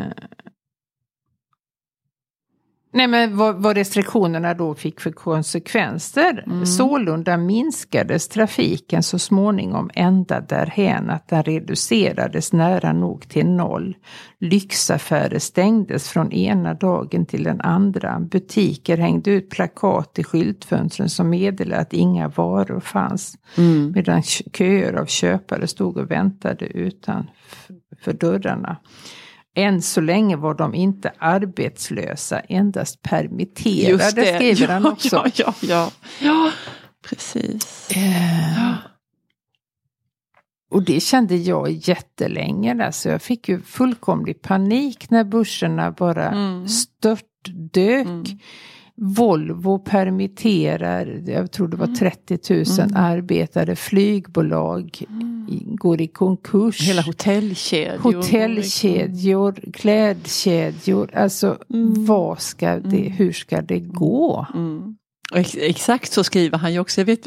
Nej 2.95 3.07
men 3.07 3.37
vad, 3.37 3.63
vad, 3.63 3.77
restriktionerna 3.77 4.55
då 4.55 4.75
fick 4.75 5.01
för 5.01 5.11
konsekvenser. 5.11 6.45
Mm. 6.47 6.67
Sålunda 6.67 7.37
minskades 7.37 8.29
trafiken 8.29 9.03
så 9.03 9.19
småningom 9.19 9.91
ända 9.95 10.41
därhän 10.41 11.11
att 11.11 11.29
den 11.29 11.43
reducerades 11.43 12.53
nära 12.53 12.93
nog 12.93 13.29
till 13.29 13.47
noll. 13.47 13.97
Lyxaffärer 14.41 15.39
stängdes 15.39 16.09
från 16.09 16.33
ena 16.33 16.75
dagen 16.75 17.27
till 17.27 17.45
den 17.45 17.61
andra. 17.61 18.21
Butiker 18.21 18.97
hängde 18.97 19.31
ut 19.31 19.51
plakat 19.51 20.19
i 20.19 20.25
skyltfönstren 20.25 21.09
som 21.09 21.31
meddelade 21.31 21.81
att 21.83 21.93
inga 21.93 22.29
varor 22.29 22.81
fanns. 22.81 23.35
Mm. 23.57 23.93
Medan 23.95 24.23
köer 24.23 24.93
av 24.93 25.07
köpare 25.07 25.67
stod 25.67 25.97
och 25.97 26.11
väntade 26.11 26.67
utanför 26.67 28.13
dörrarna. 28.21 28.77
Än 29.55 29.83
så 29.83 30.01
länge 30.01 30.37
var 30.37 30.55
de 30.55 30.75
inte 30.75 31.13
arbetslösa, 31.19 32.41
endast 32.41 33.03
permitterade, 33.03 33.91
Just 34.05 34.17
det. 34.17 34.35
skriver 34.35 34.69
han 34.69 34.87
också. 34.87 35.17
Ja, 35.17 35.31
ja, 35.35 35.55
ja. 35.61 35.91
ja 36.21 36.51
precis. 37.09 37.91
Eh, 37.91 38.59
ja. 38.59 38.77
Och 40.71 40.83
det 40.83 41.01
kände 41.01 41.37
jag 41.37 41.71
jättelänge. 41.71 42.85
Alltså 42.85 43.09
jag 43.09 43.23
fick 43.23 43.49
ju 43.49 43.61
fullkomlig 43.61 44.43
panik 44.43 45.11
när 45.11 45.25
börserna 45.25 45.91
bara 45.91 46.31
mm. 46.31 46.69
störtdök. 46.69 48.07
Mm. 48.07 48.25
Volvo 48.97 49.79
permitterar, 49.79 51.23
jag 51.27 51.51
tror 51.53 51.69
det 51.69 51.77
var 51.77 51.87
30 51.87 52.39
mm. 52.51 52.65
000 52.79 52.81
mm. 52.81 52.97
arbetare, 52.97 53.77
flygbolag 53.77 55.03
mm. 55.09 55.77
går 55.77 56.01
i 56.01 56.07
konkurs. 56.07 56.89
Hela 56.89 57.03
hotellkedjor. 57.03 57.99
Hotellkedjor, 57.99 59.73
klädkedjor, 59.73 61.15
alltså 61.15 61.59
mm. 61.71 62.05
vad 62.05 62.41
ska 62.41 62.69
det, 62.69 63.01
mm. 63.01 63.13
hur 63.13 63.33
ska 63.33 63.63
det 63.63 63.81
gå? 63.81 64.47
Mm. 64.55 64.97
Ex 65.35 65.55
exakt 65.55 66.13
så 66.13 66.25
skriver 66.25 66.59
han 66.59 66.73
ju 66.73 66.79
också. 66.79 67.01
Jag 67.01 67.07
vet 67.07 67.27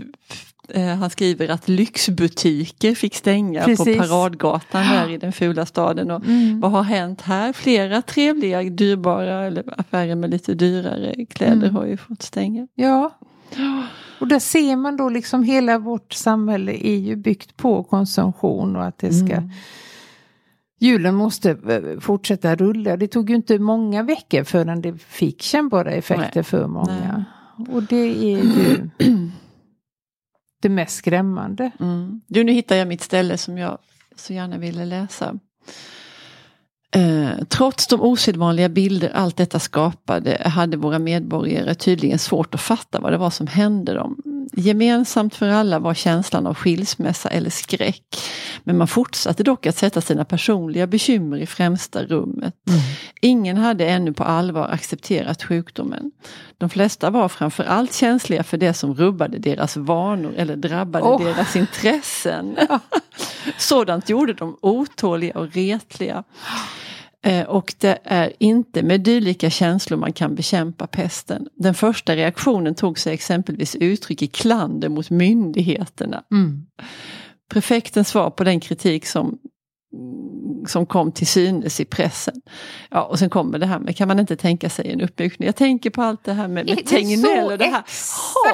han 0.99 1.09
skriver 1.09 1.49
att 1.49 1.67
lyxbutiker 1.67 2.95
fick 2.95 3.15
stänga 3.15 3.63
Precis. 3.63 3.97
på 3.97 4.03
Paradgatan 4.03 4.81
där 4.83 5.09
i 5.13 5.17
den 5.17 5.31
fula 5.33 5.65
staden. 5.65 6.11
Och 6.11 6.25
mm. 6.25 6.59
Vad 6.59 6.71
har 6.71 6.83
hänt 6.83 7.21
här? 7.21 7.53
Flera 7.53 8.01
trevliga, 8.01 8.63
dyrbara 8.63 9.45
eller 9.45 9.79
affärer 9.79 10.15
med 10.15 10.29
lite 10.29 10.53
dyrare 10.53 11.25
kläder 11.25 11.53
mm. 11.53 11.75
har 11.75 11.85
ju 11.85 11.97
fått 11.97 12.21
stänga. 12.21 12.67
Ja. 12.75 13.17
Och 14.19 14.27
där 14.27 14.39
ser 14.39 14.75
man 14.75 14.97
då 14.97 15.09
liksom 15.09 15.43
hela 15.43 15.77
vårt 15.77 16.13
samhälle 16.13 16.71
är 16.71 16.97
ju 16.97 17.15
byggt 17.15 17.57
på 17.57 17.83
konsumtion 17.83 18.75
och 18.75 18.85
att 18.85 18.97
det 18.97 19.13
ska 19.13 19.33
mm. 19.33 19.49
Hjulen 20.79 21.15
måste 21.15 21.51
eh, 21.51 21.99
fortsätta 21.99 22.55
rulla. 22.55 22.97
Det 22.97 23.07
tog 23.07 23.29
ju 23.29 23.35
inte 23.35 23.59
många 23.59 24.03
veckor 24.03 24.43
förrän 24.43 24.81
det 24.81 24.97
fick 24.97 25.41
kännbara 25.41 25.91
effekter 25.91 26.31
Nej. 26.35 26.43
för 26.43 26.67
många. 26.67 27.25
Nej. 27.57 27.67
Och 27.75 27.83
det 27.83 28.35
är 28.35 28.43
ju 28.43 28.89
det 30.61 30.69
mest 30.69 30.95
skrämmande. 30.95 31.71
Mm. 31.79 32.21
Du, 32.27 32.43
nu 32.43 32.51
hittar 32.51 32.75
jag 32.75 32.87
mitt 32.87 33.01
ställe 33.01 33.37
som 33.37 33.57
jag 33.57 33.77
så 34.15 34.33
gärna 34.33 34.57
ville 34.57 34.85
läsa. 34.85 35.39
Eh, 36.95 37.43
trots 37.49 37.87
de 37.87 38.01
osedvanliga 38.01 38.69
bilder 38.69 39.09
allt 39.09 39.37
detta 39.37 39.59
skapade 39.59 40.41
hade 40.45 40.77
våra 40.77 40.99
medborgare 40.99 41.75
tydligen 41.75 42.19
svårt 42.19 42.55
att 42.55 42.61
fatta 42.61 42.99
vad 42.99 43.11
det 43.11 43.17
var 43.17 43.29
som 43.29 43.47
hände 43.47 43.93
dem. 43.93 44.21
Gemensamt 44.53 45.35
för 45.35 45.49
alla 45.49 45.79
var 45.79 45.93
känslan 45.93 46.47
av 46.47 46.53
skilsmässa 46.55 47.29
eller 47.29 47.49
skräck. 47.49 48.03
Men 48.63 48.77
man 48.77 48.87
fortsatte 48.87 49.43
dock 49.43 49.65
att 49.65 49.77
sätta 49.77 50.01
sina 50.01 50.25
personliga 50.25 50.87
bekymmer 50.87 51.37
i 51.37 51.45
främsta 51.45 52.03
rummet. 52.03 52.53
Mm. 52.69 52.79
Ingen 53.21 53.57
hade 53.57 53.85
ännu 53.85 54.13
på 54.13 54.23
allvar 54.23 54.67
accepterat 54.67 55.43
sjukdomen. 55.43 56.11
De 56.57 56.69
flesta 56.69 57.09
var 57.09 57.29
framförallt 57.29 57.93
känsliga 57.93 58.43
för 58.43 58.57
det 58.57 58.73
som 58.73 58.95
rubbade 58.95 59.37
deras 59.37 59.77
vanor 59.77 60.33
eller 60.37 60.55
drabbade 60.55 61.05
oh. 61.05 61.23
deras 61.23 61.55
intressen. 61.55 62.57
Sådant 63.57 64.09
gjorde 64.09 64.33
dem 64.33 64.57
otåliga 64.61 65.39
och 65.39 65.53
retliga. 65.53 66.23
Eh, 67.27 67.45
och 67.45 67.73
det 67.77 67.97
är 68.03 68.33
inte 68.39 68.83
med 68.83 69.01
dylika 69.01 69.49
känslor 69.49 69.97
man 69.97 70.13
kan 70.13 70.35
bekämpa 70.35 70.87
pesten. 70.87 71.47
Den 71.55 71.73
första 71.73 72.15
reaktionen 72.15 72.75
tog 72.75 72.99
sig 72.99 73.13
exempelvis 73.13 73.75
uttryck 73.75 74.21
i 74.21 74.27
klander 74.27 74.89
mot 74.89 75.09
myndigheterna. 75.09 76.23
Mm. 76.31 76.65
Prefektens 77.49 78.07
svar 78.07 78.29
på 78.29 78.43
den 78.43 78.59
kritik 78.59 79.05
som 79.05 79.39
som 80.69 80.85
kom 80.85 81.11
till 81.11 81.27
synes 81.27 81.79
i 81.79 81.85
pressen. 81.85 82.41
Ja, 82.89 83.03
och 83.03 83.19
sen 83.19 83.29
kommer 83.29 83.59
det 83.59 83.65
här 83.65 83.79
med, 83.79 83.97
kan 83.97 84.07
man 84.07 84.19
inte 84.19 84.35
tänka 84.35 84.69
sig 84.69 84.91
en 84.91 85.01
uppmjukning? 85.01 85.45
Jag 85.45 85.55
tänker 85.55 85.89
på 85.89 86.01
allt 86.01 86.23
det 86.23 86.33
här 86.33 86.47
med, 86.47 86.65
med 86.65 86.85
Tegnell 86.85 87.51
och 87.51 87.57
det 87.57 87.65
här 87.65 87.83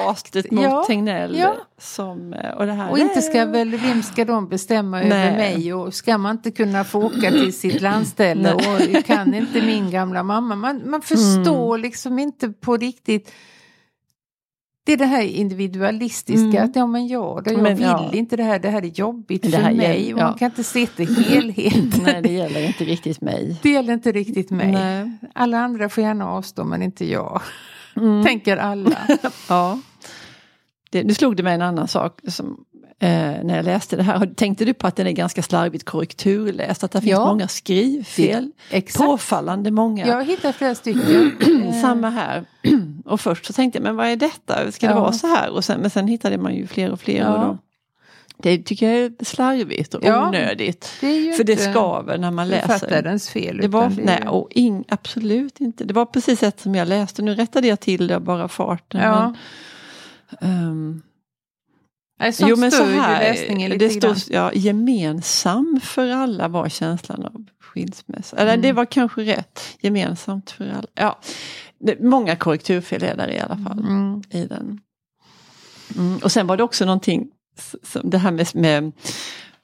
hatet 0.06 0.50
mot 0.50 0.64
ja, 0.64 0.84
Tegnell. 0.86 1.36
Ja. 1.36 1.56
Som, 1.78 2.32
eh, 2.32 2.50
och, 2.50 2.66
det 2.66 2.72
här, 2.72 2.90
och 2.90 2.98
inte 2.98 3.22
ska 3.22 3.46
väl, 3.46 3.70
vem 3.70 4.02
ska 4.02 4.24
de 4.24 4.48
bestämma 4.48 4.98
Nej. 4.98 5.06
över 5.06 5.36
mig? 5.36 5.74
Och 5.74 5.94
ska 5.94 6.18
man 6.18 6.36
inte 6.36 6.50
kunna 6.50 6.84
få 6.84 7.02
åka 7.02 7.30
till 7.30 7.58
sitt 7.58 7.80
landställe 7.80 8.54
och 8.54 9.04
kan 9.04 9.34
inte 9.34 9.62
min 9.62 9.90
gamla 9.90 10.22
mamma? 10.22 10.54
Man, 10.54 10.82
man 10.90 11.02
förstår 11.02 11.74
mm. 11.74 11.82
liksom 11.82 12.18
inte 12.18 12.48
på 12.48 12.76
riktigt 12.76 13.32
det 14.86 14.92
är 14.92 14.96
det 14.96 15.06
här 15.06 15.22
individualistiska, 15.22 16.48
mm. 16.48 16.64
att 16.64 16.76
ja 16.76 16.86
men 16.86 17.06
jag 17.06 17.44
då, 17.44 17.52
jag 17.52 17.62
men, 17.62 17.74
vill 17.74 17.84
ja. 17.84 18.10
inte 18.12 18.36
det 18.36 18.42
här, 18.42 18.58
det 18.58 18.68
här 18.68 18.82
är 18.82 18.86
jobbigt 18.86 19.42
det 19.42 19.50
för 19.50 19.62
mig. 19.62 19.76
Gäller, 19.76 20.10
ja. 20.10 20.26
Man 20.26 20.38
kan 20.38 20.46
inte 20.46 20.64
se 20.64 20.86
till 20.86 21.24
helheten. 21.28 22.02
Nej, 22.04 22.22
det 22.22 22.32
gäller 22.32 22.66
inte 22.66 22.84
riktigt 22.84 23.20
mig. 23.20 23.56
Det 23.62 23.70
gäller 23.70 23.92
inte 23.92 24.12
riktigt 24.12 24.50
mig. 24.50 24.72
Nej. 24.72 25.12
Alla 25.34 25.58
andra 25.58 25.88
får 25.88 26.04
gärna 26.04 26.30
avstå 26.30 26.64
men 26.64 26.82
inte 26.82 27.10
jag. 27.10 27.42
Mm. 27.96 28.24
Tänker 28.24 28.56
alla. 28.56 28.98
ja. 29.48 29.78
Det, 30.90 31.04
nu 31.04 31.14
slog 31.14 31.36
det 31.36 31.42
mig 31.42 31.54
en 31.54 31.62
annan 31.62 31.88
sak 31.88 32.20
som, 32.28 32.64
eh, 32.98 33.08
när 33.44 33.56
jag 33.56 33.64
läste 33.64 33.96
det 33.96 34.02
här. 34.02 34.26
Tänkte 34.26 34.64
du 34.64 34.74
på 34.74 34.86
att 34.86 34.96
den 34.96 35.06
är 35.06 35.12
ganska 35.12 35.42
slarvigt 35.42 35.84
korrekturläst? 35.84 36.84
Att 36.84 36.92
det 36.92 37.00
finns 37.00 37.10
ja. 37.10 37.26
många 37.26 37.48
skrivfel? 37.48 38.50
Exakt. 38.70 39.06
Påfallande 39.06 39.70
många. 39.70 40.06
Jag 40.06 40.14
har 40.14 40.22
hittat 40.22 40.56
flera 40.56 40.74
stycken. 40.74 41.32
Samma 41.82 42.10
här. 42.10 42.44
Och 43.04 43.20
först 43.20 43.44
så 43.44 43.52
tänkte 43.52 43.76
jag, 43.78 43.82
men 43.82 43.96
vad 43.96 44.06
är 44.06 44.16
detta? 44.16 44.72
Ska 44.72 44.86
det 44.86 44.92
Ja. 44.92 45.00
vara 45.00 45.12
så 45.12 45.26
här? 45.26 45.50
Och 45.50 45.64
sen, 45.64 45.80
men 45.80 45.90
sen 45.90 46.08
hittade 46.08 46.38
man 46.38 46.54
ju 46.54 46.66
fler 46.66 46.90
och 46.92 47.00
fler. 47.00 47.18
Ja. 47.20 47.34
Och 47.34 47.40
då, 47.46 47.58
det 48.36 48.58
tycker 48.62 48.90
jag 48.92 48.98
är 49.04 49.24
slarvigt 49.24 49.94
och 49.94 50.04
Ja, 50.04 50.28
onödigt. 50.28 50.90
Det 51.00 51.36
För 51.36 51.44
det 51.44 51.56
skaver 51.56 52.18
när 52.18 52.30
man 52.30 52.48
läser. 52.48 52.68
författarens 52.68 53.28
fel. 53.30 53.56
Det 53.62 53.68
var, 53.68 53.84
är 53.84 53.90
nej, 54.04 54.18
ju- 54.22 54.28
och 54.28 54.48
ing, 54.52 54.84
absolut 54.88 55.60
inte. 55.60 55.84
Det 55.84 55.94
var 55.94 56.06
precis 56.06 56.42
ett 56.42 56.60
som 56.60 56.74
jag 56.74 56.88
läste. 56.88 57.22
Nu 57.22 57.34
rättade 57.34 57.68
jag 57.68 57.80
till 57.80 58.06
det 58.06 58.20
bara 58.20 58.48
farten. 58.48 59.00
Ja. 59.00 59.34
Men, 62.18 62.32
sånt 62.32 62.50
jo 62.50 62.56
men 62.56 62.70
så 62.70 62.84
här, 62.84 63.78
det 63.78 63.90
står 63.90 64.00
grann. 64.00 64.16
ja, 64.30 64.50
gemensam 64.54 65.80
för 65.82 66.10
alla 66.10 66.48
var 66.48 66.68
känslan 66.68 67.24
av 67.24 67.44
skilsmässa. 67.60 68.36
Eller 68.36 68.52
Mm. 68.52 68.62
det 68.62 68.72
var 68.72 68.84
kanske 68.84 69.20
rätt, 69.22 69.60
gemensamt 69.80 70.50
för 70.50 70.64
alla. 70.68 70.86
Ja, 70.94 71.20
det, 71.84 72.00
många 72.00 72.36
korrekturfel 72.36 73.02
är 73.02 73.16
där 73.16 73.30
i 73.30 73.40
alla 73.40 73.56
fall. 73.56 73.78
Mm. 73.78 74.22
I 74.30 74.46
den. 74.46 74.80
Mm. 75.96 76.18
Och 76.18 76.32
sen 76.32 76.46
var 76.46 76.56
det 76.56 76.62
också 76.62 76.84
någonting, 76.84 77.28
som 77.82 78.10
det 78.10 78.18
här 78.18 78.30
med, 78.30 78.46
med 78.54 78.92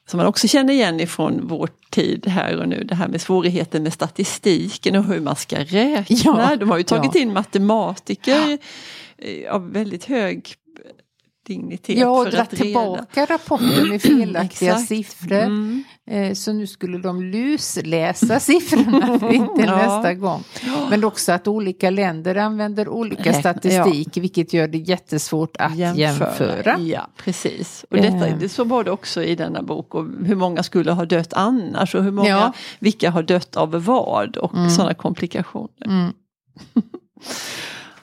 som 0.06 0.18
man 0.18 0.26
också 0.26 0.48
känner 0.48 0.72
igen 0.74 1.00
ifrån 1.00 1.40
vår 1.42 1.68
tid 1.90 2.26
här 2.26 2.56
och 2.56 2.68
nu, 2.68 2.84
det 2.84 2.94
här 2.94 3.08
med 3.08 3.20
svårigheten 3.20 3.82
med 3.82 3.92
statistiken 3.92 4.96
och 4.96 5.04
hur 5.04 5.20
man 5.20 5.36
ska 5.36 5.56
räkna. 5.58 6.16
Ja, 6.24 6.56
De 6.56 6.70
har 6.70 6.78
ju 6.78 6.84
tagit 6.84 7.14
ja. 7.14 7.20
in 7.20 7.32
matematiker 7.32 8.58
eh, 9.18 9.54
av 9.54 9.72
väldigt 9.72 10.04
hög 10.04 10.54
dignitet. 11.54 11.98
Ja, 11.98 12.08
och 12.08 12.24
dra 12.24 12.30
reda. 12.30 12.44
tillbaka 12.46 13.24
rapporter 13.26 13.88
med 13.88 14.02
felaktiga 14.12 14.76
siffror. 14.78 15.32
Mm. 15.42 15.84
Eh, 16.10 16.34
Så 16.34 16.52
nu 16.52 16.66
skulle 16.66 16.98
de 16.98 17.22
lusläsa 17.22 18.40
siffrorna 18.50 19.18
till 19.18 19.64
Ja. 19.66 19.76
nästa 19.76 20.14
gång. 20.14 20.42
Men 20.90 21.04
också 21.04 21.32
att 21.32 21.48
olika 21.48 21.90
länder 21.90 22.34
använder 22.36 22.88
olika 22.88 23.32
statistik 23.32 24.16
vilket 24.16 24.52
gör 24.52 24.68
det 24.68 24.78
jättesvårt 24.78 25.56
att 25.58 25.76
jämföra. 25.76 26.78
Ja, 26.80 27.06
precis. 27.16 27.84
Och 27.90 27.96
detta, 27.96 28.36
det, 28.40 28.48
så 28.48 28.64
var 28.64 28.84
det 28.84 28.90
också 28.90 29.22
i 29.22 29.34
denna 29.34 29.62
bok. 29.62 29.94
Och 29.94 30.04
hur 30.24 30.34
många 30.36 30.62
skulle 30.62 30.92
ha 30.92 31.04
dött 31.04 31.32
annars 31.32 31.94
och 31.94 32.04
hur 32.04 32.10
många, 32.12 32.28
Ja. 32.28 32.52
vilka 32.78 33.10
har 33.10 33.22
dött 33.22 33.56
av 33.56 33.84
vad 33.84 34.36
och 34.36 34.54
Mm. 34.54 34.70
sådana 34.70 34.94
komplikationer. 34.94 35.86
Mm. 35.86 36.12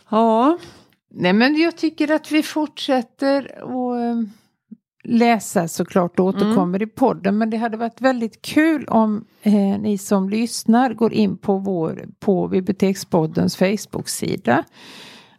Ja, 0.09 0.57
Nej 1.09 1.33
men 1.33 1.55
jag 1.55 1.77
tycker 1.77 2.11
att 2.11 2.31
vi 2.31 2.43
fortsätter 2.43 3.51
att 3.57 4.01
eh, 4.01 4.29
läsa 5.03 5.67
såklart 5.67 6.19
och 6.19 6.25
återkommer 6.25 6.81
i 6.81 6.87
podden. 6.87 7.37
Men 7.37 7.49
det 7.49 7.57
hade 7.57 7.77
varit 7.77 8.01
väldigt 8.01 8.41
kul 8.41 8.85
om 8.85 9.25
eh, 9.41 9.53
ni 9.53 9.97
som 9.97 10.29
lyssnar 10.29 10.93
går 10.93 11.13
in 11.13 11.37
på 11.37 11.57
vår 11.57 12.05
på 12.19 12.47
Bibliotekspoddens 12.47 13.55
Facebook-sida. 13.55 14.63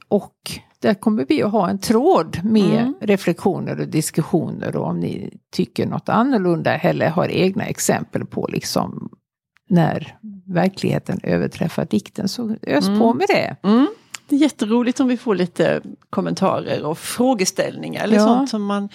Och 0.09 0.35
där 0.78 0.94
kommer 0.94 1.26
vi 1.28 1.42
att 1.42 1.52
ha 1.52 1.70
en 1.70 1.78
tråd 1.78 2.38
med 2.44 2.81
Mm. 2.81 2.94
reflektioner 3.00 3.81
och 3.81 3.88
diskussioner 3.88 4.76
och 4.76 4.87
om 4.88 5.00
ni 5.00 5.38
tycker 5.52 5.87
något 5.87 6.09
annorlunda 6.09 6.76
eller 6.76 7.09
har 7.11 7.28
egna 7.28 7.64
exempel 7.66 8.24
på 8.26 8.48
liksom 8.52 9.11
när 9.70 10.16
verkligheten 10.46 11.20
överträffar 11.22 11.85
dikten 11.85 12.28
så 12.28 12.57
ös 12.62 12.87
på 12.87 12.92
Mm. 13.04 13.16
med 13.16 13.26
det. 13.28 13.57
mm. 13.62 13.87
Det 14.29 14.37
är 14.37 14.41
jätteroligt 14.41 15.01
om 15.01 15.09
vi 15.09 15.17
får 15.17 15.35
lite 15.35 15.81
kommentarer 16.11 16.85
och 16.85 16.99
frågeställningar. 16.99 18.05
Eller 18.05 18.17
Ja. 18.17 18.25
sånt 18.25 18.51
som 18.51 18.64
man... 18.64 18.88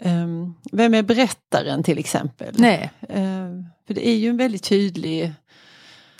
ehm, 0.00 0.54
vem 0.72 0.94
är 0.94 1.02
berättaren 1.02 1.82
till 1.82 1.98
exempel? 1.98 2.54
Nej. 2.58 2.90
Ehm, 3.08 3.64
för 3.86 3.94
det 3.94 4.08
är 4.08 4.14
ju 4.16 4.28
en 4.28 4.36
väldigt 4.36 4.62
tydlig 4.64 5.32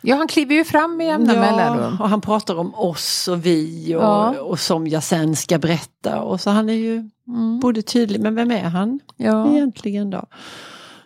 Ja, 0.02 0.16
han 0.16 0.28
kliver 0.28 0.54
ju 0.54 0.64
fram 0.64 0.96
med 0.96 1.06
jämna 1.06 1.32
mellanrum. 1.32 2.00
och 2.00 2.08
han 2.08 2.20
pratar 2.20 2.54
om 2.58 2.74
oss 2.74 3.28
och 3.28 3.46
vi 3.46 3.94
och, 3.96 4.02
Ja. 4.02 4.34
och 4.40 4.60
som 4.60 4.86
jag 4.86 5.02
sen 5.02 5.36
ska 5.36 5.58
berätta. 5.58 6.20
Och 6.22 6.40
så 6.40 6.50
han 6.50 6.68
är 6.68 6.72
ju 6.74 7.10
Mm. 7.28 7.60
både 7.60 7.82
tydlig, 7.82 8.20
men 8.20 8.34
vem 8.34 8.50
är 8.50 8.62
han 8.62 9.00
Ja. 9.16 9.50
egentligen 9.52 10.10
då? 10.10 10.24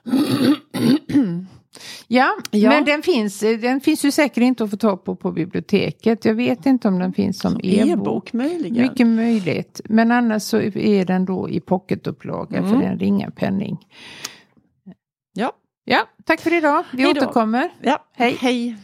Ja, 2.09 2.37
Ja. 2.51 2.69
men 2.71 2.85
den 2.85 3.03
finns, 3.03 3.41
den 3.41 3.81
finns 3.81 4.05
ju 4.05 4.11
säkert 4.11 4.43
inte 4.43 4.65
att 4.65 4.71
få 4.71 4.77
tag 4.77 5.05
på 5.05 5.17
på 5.17 5.33
biblioteket. 5.33 6.25
Jag 6.25 6.35
vet 6.35 6.67
inte 6.67 6.89
om 6.89 6.99
den 6.99 7.13
finns 7.13 7.39
som 7.41 7.53
e-bok. 7.63 7.89
E-bok 7.89 8.33
möjligen. 8.33 8.83
Mycket 8.83 9.07
möjligt. 9.07 9.81
Men 9.85 10.11
annars 10.13 10.43
så 10.43 10.61
är 10.61 11.05
den 11.05 11.25
då 11.25 11.49
i 11.51 11.61
pocketupplaga 11.61 12.59
Mm. 12.59 12.71
för 12.71 12.83
en 12.87 12.99
ringa 12.99 13.31
penning. 13.31 13.79
Ja. 15.33 15.53
Ja, 15.85 16.09
tack 16.25 16.41
för 16.41 16.55
idag. 16.55 16.85
Vi 16.93 17.03
Hej 17.03 17.15
då. 17.15 17.21
återkommer. 17.21 17.69
ja, 17.83 17.99
Hej. 18.17 18.37
hej. 18.41 18.77